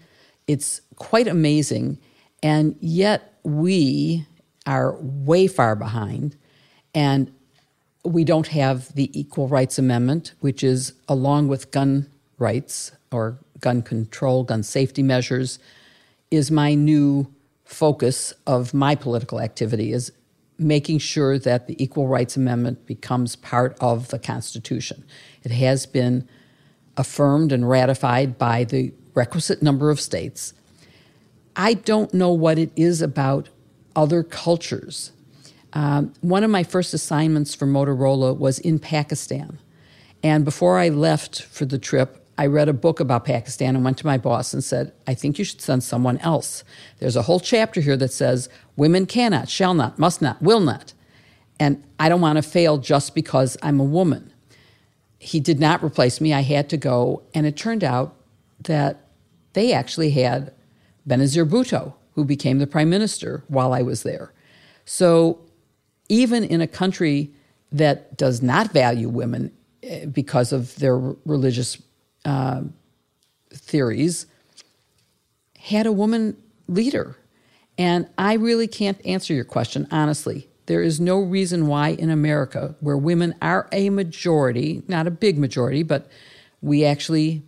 [0.47, 1.99] It's quite amazing.
[2.41, 4.25] And yet we
[4.65, 6.35] are way far behind.
[6.93, 7.31] And
[8.03, 13.81] we don't have the Equal Rights Amendment, which is along with gun rights or gun
[13.81, 15.59] control, gun safety measures,
[16.31, 17.27] is my new
[17.63, 20.11] focus of my political activity is
[20.57, 25.03] making sure that the Equal Rights Amendment becomes part of the Constitution.
[25.43, 26.27] It has been
[26.95, 30.53] affirmed and ratified by the requisite number of states.
[31.55, 33.49] I don't know what it is about
[33.95, 35.11] other cultures.
[35.73, 39.59] Um, one of my first assignments for Motorola was in Pakistan.
[40.23, 43.97] And before I left for the trip, I read a book about Pakistan and went
[43.99, 46.63] to my boss and said, I think you should send someone else.
[46.99, 50.93] There's a whole chapter here that says women cannot, shall not, must not, will not.
[51.59, 54.33] And I don't want to fail just because I'm a woman.
[55.19, 56.33] He did not replace me.
[56.33, 57.23] I had to go.
[57.33, 58.15] And it turned out
[58.61, 59.07] that
[59.53, 60.53] they actually had
[61.07, 64.33] Benazir Bhutto, who became the prime minister while I was there.
[64.85, 65.39] So
[66.09, 67.31] even in a country
[67.71, 69.51] that does not value women
[69.83, 71.81] eh, because of their religious
[72.23, 72.61] uh,
[73.51, 74.27] theories,
[75.59, 76.37] had a woman
[76.67, 77.17] leader.
[77.77, 80.47] And I really can't answer your question honestly.
[80.67, 85.37] There is no reason why in America, where women are a majority, not a big
[85.37, 86.09] majority, but
[86.61, 87.43] we actually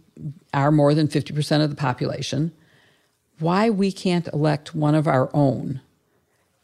[0.53, 2.51] are more than 50% of the population,
[3.39, 5.81] why we can't elect one of our own.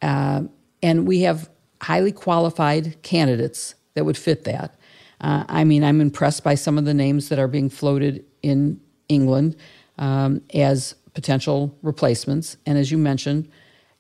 [0.01, 0.43] Uh,
[0.82, 1.49] and we have
[1.82, 4.76] highly qualified candidates that would fit that.
[5.21, 8.80] Uh, I mean, I'm impressed by some of the names that are being floated in
[9.07, 9.55] England
[9.97, 12.57] um, as potential replacements.
[12.65, 13.49] And as you mentioned,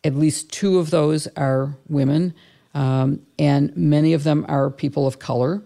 [0.03, 2.33] at least two of those are women,
[2.73, 5.61] um, and many of them are people of color.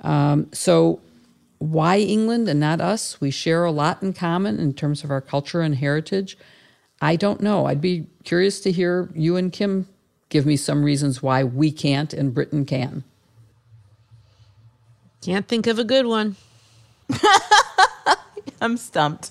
[0.00, 1.00] Um, so,
[1.58, 3.20] why England and not us?
[3.20, 6.38] We share a lot in common in terms of our culture and heritage.
[7.00, 7.66] I don't know.
[7.66, 9.88] I'd be curious to hear you and Kim
[10.28, 13.04] give me some reasons why we can't and Britain can.
[15.22, 16.36] Can't think of a good one.
[18.60, 19.30] I'm stumped.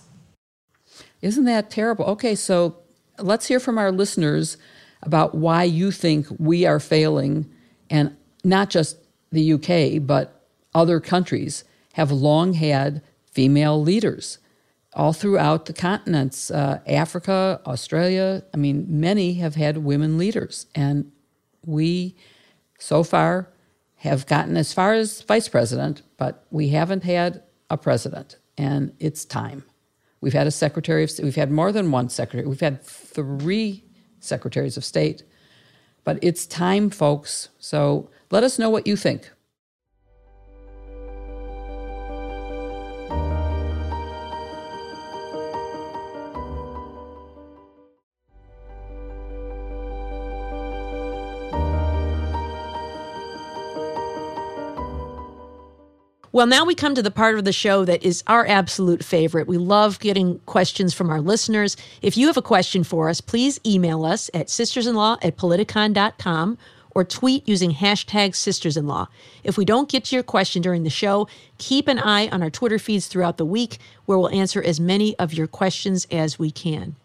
[1.21, 2.05] Isn't that terrible?
[2.05, 2.78] Okay, so
[3.19, 4.57] let's hear from our listeners
[5.03, 7.49] about why you think we are failing,
[7.89, 8.97] and not just
[9.32, 11.63] the UK, but other countries
[11.98, 14.39] have long had female leaders.
[14.98, 18.43] all throughout the continents, uh, Africa, Australia.
[18.54, 21.12] I mean, many have had women leaders, and
[21.66, 22.16] we,
[22.80, 23.54] so far,
[23.98, 29.24] have gotten as far as vice president, but we haven't had a president, and it's
[29.24, 29.64] time.
[30.20, 33.84] We've had a secretary of state, we've had more than one secretary, we've had three
[34.20, 35.22] secretaries of state,
[36.04, 37.50] but it's time, folks.
[37.60, 39.30] So let us know what you think.
[56.38, 59.47] Well, now we come to the part of the show that is our absolute favorite.
[59.47, 61.75] We love getting questions from our listeners.
[62.03, 66.59] If you have a question for us, please email us at sistersinlaw at politicon.com
[66.91, 69.07] or tweet using hashtag sistersinlaw.
[69.43, 71.27] If we don't get to your question during the show,
[71.57, 75.17] keep an eye on our Twitter feeds throughout the week where we'll answer as many
[75.17, 76.97] of your questions as we can.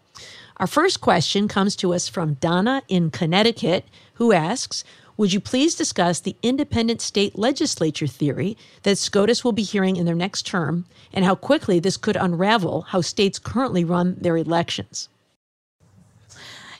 [0.57, 4.83] Our first question comes to us from Donna in Connecticut, who asks,
[5.17, 10.05] would you please discuss the independent state legislature theory that SCOTUS will be hearing in
[10.05, 15.09] their next term and how quickly this could unravel how states currently run their elections?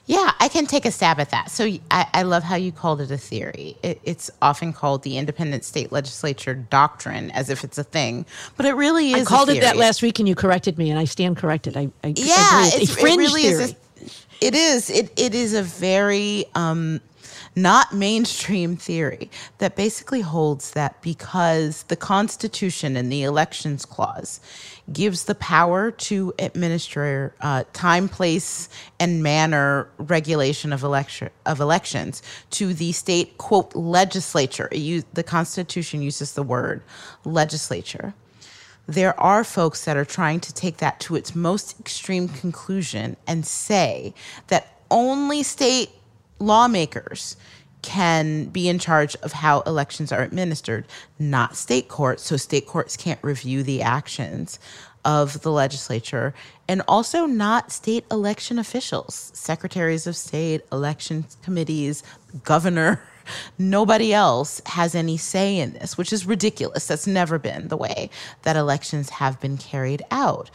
[0.05, 1.49] Yeah, I can take a stab at that.
[1.49, 3.77] So I, I love how you called it a theory.
[3.81, 8.25] It, it's often called the independent state legislature doctrine, as if it's a thing,
[8.57, 9.25] but it really is.
[9.25, 11.77] I called it that last week, and you corrected me, and I stand corrected.
[11.77, 12.81] I, I yeah, agree.
[12.81, 13.63] It's a fringe it really theory.
[13.63, 13.71] is.
[13.71, 14.89] A, it is.
[14.89, 16.45] It it is a very.
[16.53, 16.99] Um,
[17.55, 19.29] not mainstream theory
[19.59, 24.39] that basically holds that because the Constitution and the Elections Clause
[24.91, 32.21] gives the power to administer uh, time, place, and manner regulation of election of elections
[32.49, 34.67] to the state quote legislature.
[34.71, 36.81] Use, the Constitution uses the word
[37.23, 38.13] legislature.
[38.87, 43.45] There are folks that are trying to take that to its most extreme conclusion and
[43.45, 44.13] say
[44.47, 45.89] that only state
[46.39, 47.37] lawmakers
[47.83, 50.85] can be in charge of how elections are administered,
[51.19, 52.23] not state courts.
[52.23, 54.57] So state courts can't review the actions
[55.05, 56.33] of the legislature,
[56.67, 62.03] and also not state election officials, secretaries of state, election committees,
[62.43, 63.03] governor.
[63.57, 66.87] Nobody else has any say in this, which is ridiculous.
[66.87, 68.09] That's never been the way
[68.43, 70.49] that elections have been carried out.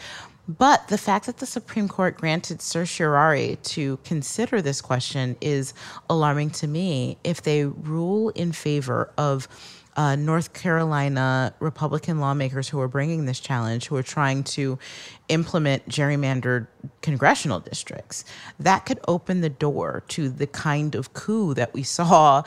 [0.49, 5.75] But the fact that the Supreme Court granted certiorari to consider this question is
[6.09, 7.19] alarming to me.
[7.23, 9.47] If they rule in favor of
[9.95, 14.79] uh, North Carolina Republican lawmakers who are bringing this challenge, who are trying to
[15.29, 16.69] implement gerrymandered
[17.03, 18.25] congressional districts,
[18.59, 22.43] that could open the door to the kind of coup that we saw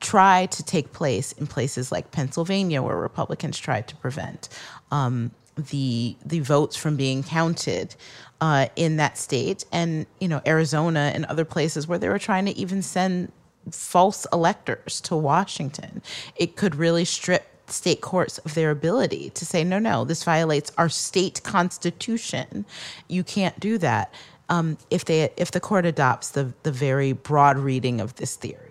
[0.00, 4.48] try to take place in places like Pennsylvania, where Republicans tried to prevent.
[4.90, 7.94] Um, the the votes from being counted
[8.40, 12.46] uh, in that state, and you know Arizona and other places where they were trying
[12.46, 13.32] to even send
[13.70, 16.02] false electors to Washington.
[16.36, 20.70] It could really strip state courts of their ability to say, no, no, this violates
[20.78, 22.64] our state constitution.
[23.08, 24.12] You can't do that.
[24.48, 28.65] Um, if they if the court adopts the the very broad reading of this theory,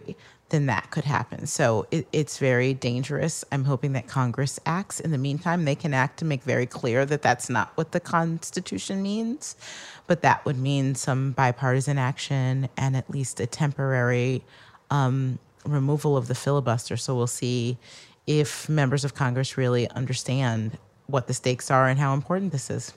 [0.56, 1.45] then that could happen.
[1.45, 3.43] So it, it's very dangerous.
[3.51, 5.01] I'm hoping that Congress acts.
[5.01, 7.99] In the meantime, they can act to make very clear that that's not what the
[7.99, 9.58] Constitution means,
[10.08, 14.43] but that would mean some bipartisan action and at least a temporary
[14.89, 16.95] um, removal of the filibuster.
[16.95, 17.78] So we'll see
[18.26, 20.78] if members of Congress really understand
[21.08, 22.93] what the stakes are and how important this is.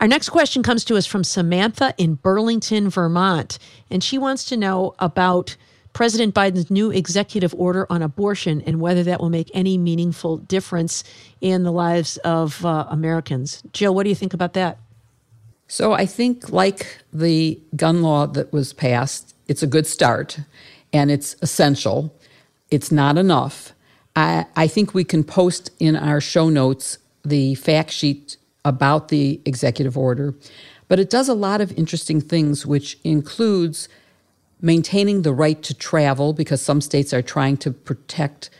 [0.00, 3.58] Our next question comes to us from Samantha in Burlington, Vermont,
[3.90, 5.56] and she wants to know about
[5.96, 11.02] President Biden's new executive order on abortion and whether that will make any meaningful difference
[11.40, 13.62] in the lives of uh, Americans.
[13.72, 14.76] Jill, what do you think about that?
[15.68, 20.38] So I think, like the gun law that was passed, it's a good start
[20.92, 22.14] and it's essential.
[22.70, 23.72] It's not enough.
[24.14, 28.36] I, I think we can post in our show notes the fact sheet
[28.66, 30.34] about the executive order,
[30.88, 33.88] but it does a lot of interesting things, which includes
[34.60, 38.50] maintaining the right to travel because some states are trying to protect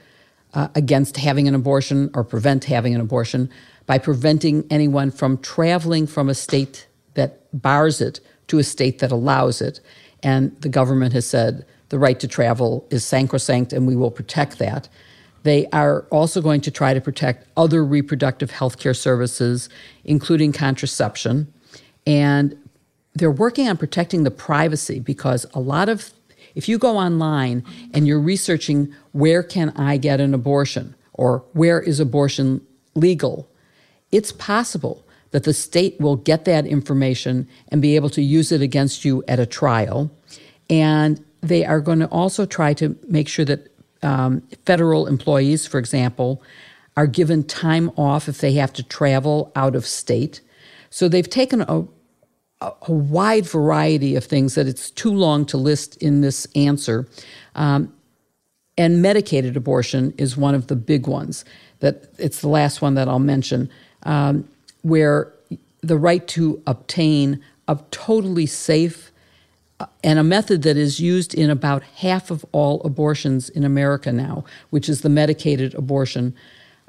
[0.55, 3.51] uh, against having an abortion or prevent having an abortion
[3.87, 9.13] by preventing anyone from traveling from a state that bars it to a state that
[9.13, 9.81] allows it.
[10.23, 14.59] And the government has said the right to travel is sacrosanct and we will protect
[14.59, 14.89] that.
[15.45, 19.69] They are also going to try to protect other reproductive health care services,
[20.05, 21.53] including contraception.
[22.05, 22.57] And
[23.17, 26.13] they're working on protecting the privacy because a lot of
[26.55, 31.81] if you go online and you're researching where can I get an abortion or where
[31.81, 33.49] is abortion legal,
[34.11, 38.63] it's possible that the state will get that information and be able to use it
[38.63, 40.11] against you at a trial.
[40.71, 43.71] And they are going to also try to make sure that
[44.03, 46.43] um, federal employees, for example,
[46.97, 50.41] are given time off if they have to travel out of state.
[50.89, 51.87] So they've taken a,
[52.61, 57.07] a wide variety of things that it's too long to list in this answer.
[57.55, 57.93] Um,
[58.79, 61.45] and medicated abortion is one of the big ones.
[61.81, 63.71] That it's the last one that I'll mention,
[64.05, 64.49] um,
[64.83, 65.33] where
[65.83, 69.13] the right to obtain a totally safe
[69.79, 74.11] uh, and a method that is used in about half of all abortions in America
[74.11, 76.35] now, which is the medicated abortion,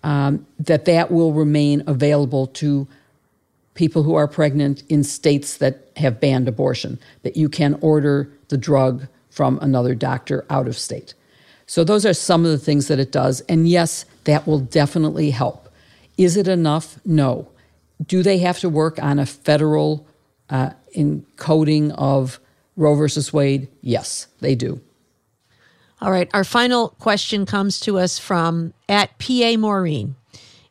[0.04, 2.88] um, that that will remain available to
[3.78, 8.58] people who are pregnant in states that have banned abortion, that you can order the
[8.58, 11.14] drug from another doctor out of state.
[11.68, 13.42] So, those are some of the things that it does.
[13.42, 15.70] And yes, that will definitely help.
[16.18, 17.00] Is it enough?
[17.06, 17.50] No.
[18.06, 20.08] Do they have to work on a federal
[20.50, 22.40] uh, encoding of
[22.76, 23.68] Roe versus Wade?
[23.82, 24.82] Yes, they do.
[26.02, 26.30] All right.
[26.34, 30.16] Our final question comes to us from at PA Maureen.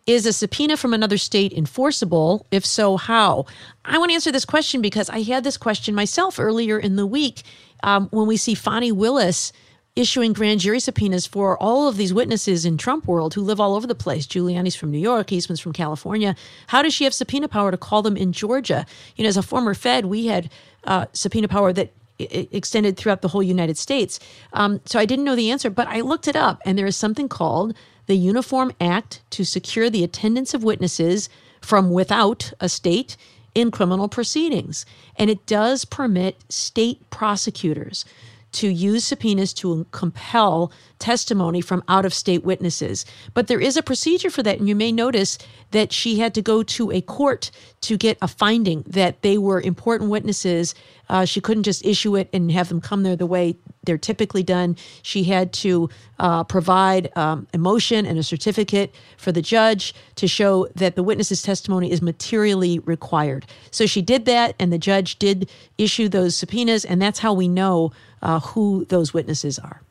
[0.07, 2.47] Is a subpoena from another state enforceable?
[2.53, 3.47] If so, how?
[3.85, 7.07] I want to answer this question because I had this question myself earlier in the
[7.07, 7.43] week
[7.83, 9.53] um, when we see Fani Willis
[9.97, 13.75] issuing grand jury subpoenas for all of these witnesses in Trump world who live all
[13.75, 14.27] over the place.
[14.27, 16.37] Giuliani's from New York, Eastman's from California.
[16.69, 18.87] How does she have subpoena power to call them in Georgia?
[19.17, 20.53] You know, as a former Fed, we had
[20.85, 24.21] uh, subpoena power that extended throughout the whole United States.
[24.53, 26.97] Um, so I didn't know the answer, but I looked it up, and there is
[26.97, 27.75] something called
[28.07, 31.29] the Uniform Act to secure the attendance of witnesses
[31.61, 33.17] from without a state
[33.55, 34.87] in criminal proceedings.
[35.17, 38.05] And it does permit state prosecutors
[38.53, 43.05] to use subpoenas to compel testimony from out of state witnesses.
[43.35, 44.59] But there is a procedure for that.
[44.59, 45.37] And you may notice
[45.73, 47.51] that she had to go to a court
[47.83, 50.75] to get a finding that they were important witnesses.
[51.09, 53.57] Uh, she couldn't just issue it and have them come there the way
[53.87, 54.77] they're typically done.
[55.03, 60.29] She had to uh, provide um, a motion and a certificate for the judge to
[60.29, 63.47] show that the witness's testimony is materially required.
[63.71, 67.49] So she did that, and the judge did issue those subpoenas, and that's how we
[67.49, 69.83] know uh, who those witnesses are.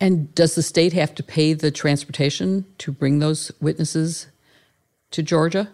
[0.00, 4.28] And does the state have to pay the transportation to bring those witnesses
[5.10, 5.70] to Georgia?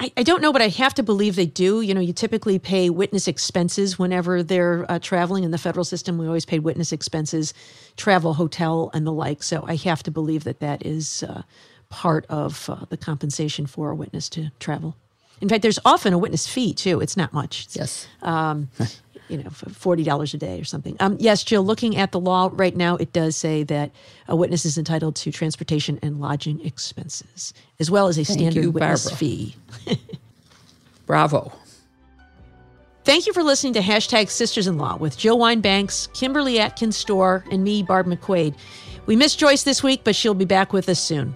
[0.00, 1.82] I, I, don't know, but I have to believe they do.
[1.82, 6.16] You know, you typically pay witness expenses whenever they're uh, traveling in the federal system.
[6.16, 7.52] We always paid witness expenses,
[7.96, 9.42] travel, hotel, and the like.
[9.42, 11.42] So I have to believe that that is uh,
[11.90, 14.96] part of uh, the compensation for a witness to travel.
[15.42, 17.00] In fact, there's often a witness fee too.
[17.00, 17.68] It's not much.
[17.72, 18.08] Yes.
[18.22, 18.70] Um,
[19.30, 20.96] you know, forty dollars a day or something.
[21.00, 21.62] Um, yes, Jill.
[21.62, 23.90] Looking at the law right now, it does say that
[24.28, 28.64] a witness is entitled to transportation and lodging expenses, as well as a Thank standard
[28.64, 29.16] you, witness Barbara.
[29.18, 29.56] fee.
[31.06, 31.52] Bravo.
[33.04, 37.42] Thank you for listening to hashtag Sisters in Law with Jill Wine-Banks, Kimberly Atkins Stohr,
[37.50, 38.54] and me, Barb McQuade.
[39.06, 41.34] We missed Joyce this week, but she'll be back with us soon.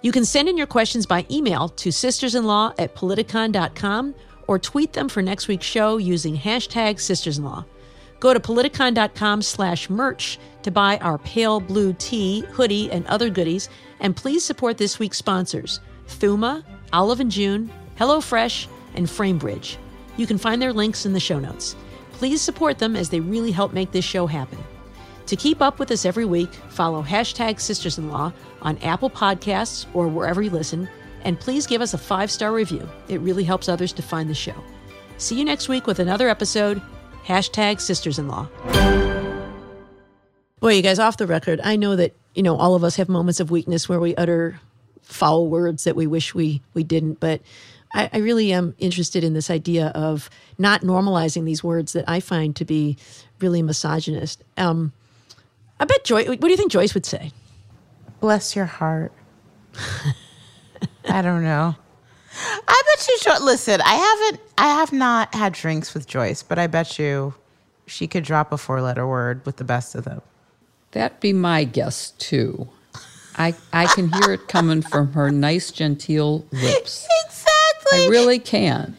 [0.00, 4.14] You can send in your questions by email to sistersinlaw at politicon.com
[4.46, 7.64] or tweet them for next week's show using hashtag sistersinlaw.
[8.20, 13.68] Go to politicon.com slash merch to buy our pale blue tee, hoodie, and other goodies.
[13.98, 16.62] And please support this week's sponsors, Thuma,
[16.92, 19.76] Olive and June, HelloFresh, and FrameBridge.
[20.16, 21.74] You can find their links in the show notes.
[22.12, 24.58] Please support them as they really help make this show happen.
[25.26, 30.42] To keep up with us every week, follow hashtag sistersinlaw on Apple Podcasts or wherever
[30.42, 30.88] you listen,
[31.24, 32.88] and please give us a five star review.
[33.08, 34.54] It really helps others to find the show.
[35.18, 36.82] See you next week with another episode.
[37.24, 38.48] Hashtag sisters in law.
[40.60, 43.08] Boy, you guys, off the record, I know that, you know, all of us have
[43.08, 44.60] moments of weakness where we utter
[45.02, 47.40] foul words that we wish we, we didn't, but
[47.92, 52.20] I, I really am interested in this idea of not normalizing these words that I
[52.20, 52.96] find to be
[53.40, 54.42] really misogynist.
[54.56, 54.92] Um,
[55.80, 57.32] I bet Joyce, what do you think Joyce would say?
[58.20, 59.12] Bless your heart.
[61.08, 61.74] I don't know.
[62.68, 63.18] I bet you.
[63.18, 64.40] Short, Listen, I haven't.
[64.58, 67.34] I have not had drinks with Joyce, but I bet you
[67.86, 70.22] she could drop a four-letter word with the best of them.
[70.92, 72.68] That'd be my guess too.
[73.36, 77.06] I I can hear it coming from her nice genteel lips.
[77.26, 78.06] Exactly.
[78.06, 78.96] I really can.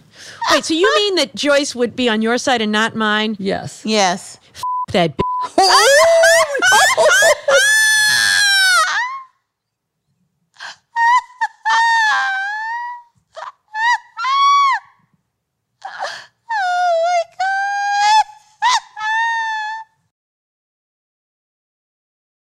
[0.52, 3.36] Wait, so you mean that Joyce would be on your side and not mine?
[3.40, 3.84] Yes.
[3.86, 4.40] Yes.
[4.92, 5.16] That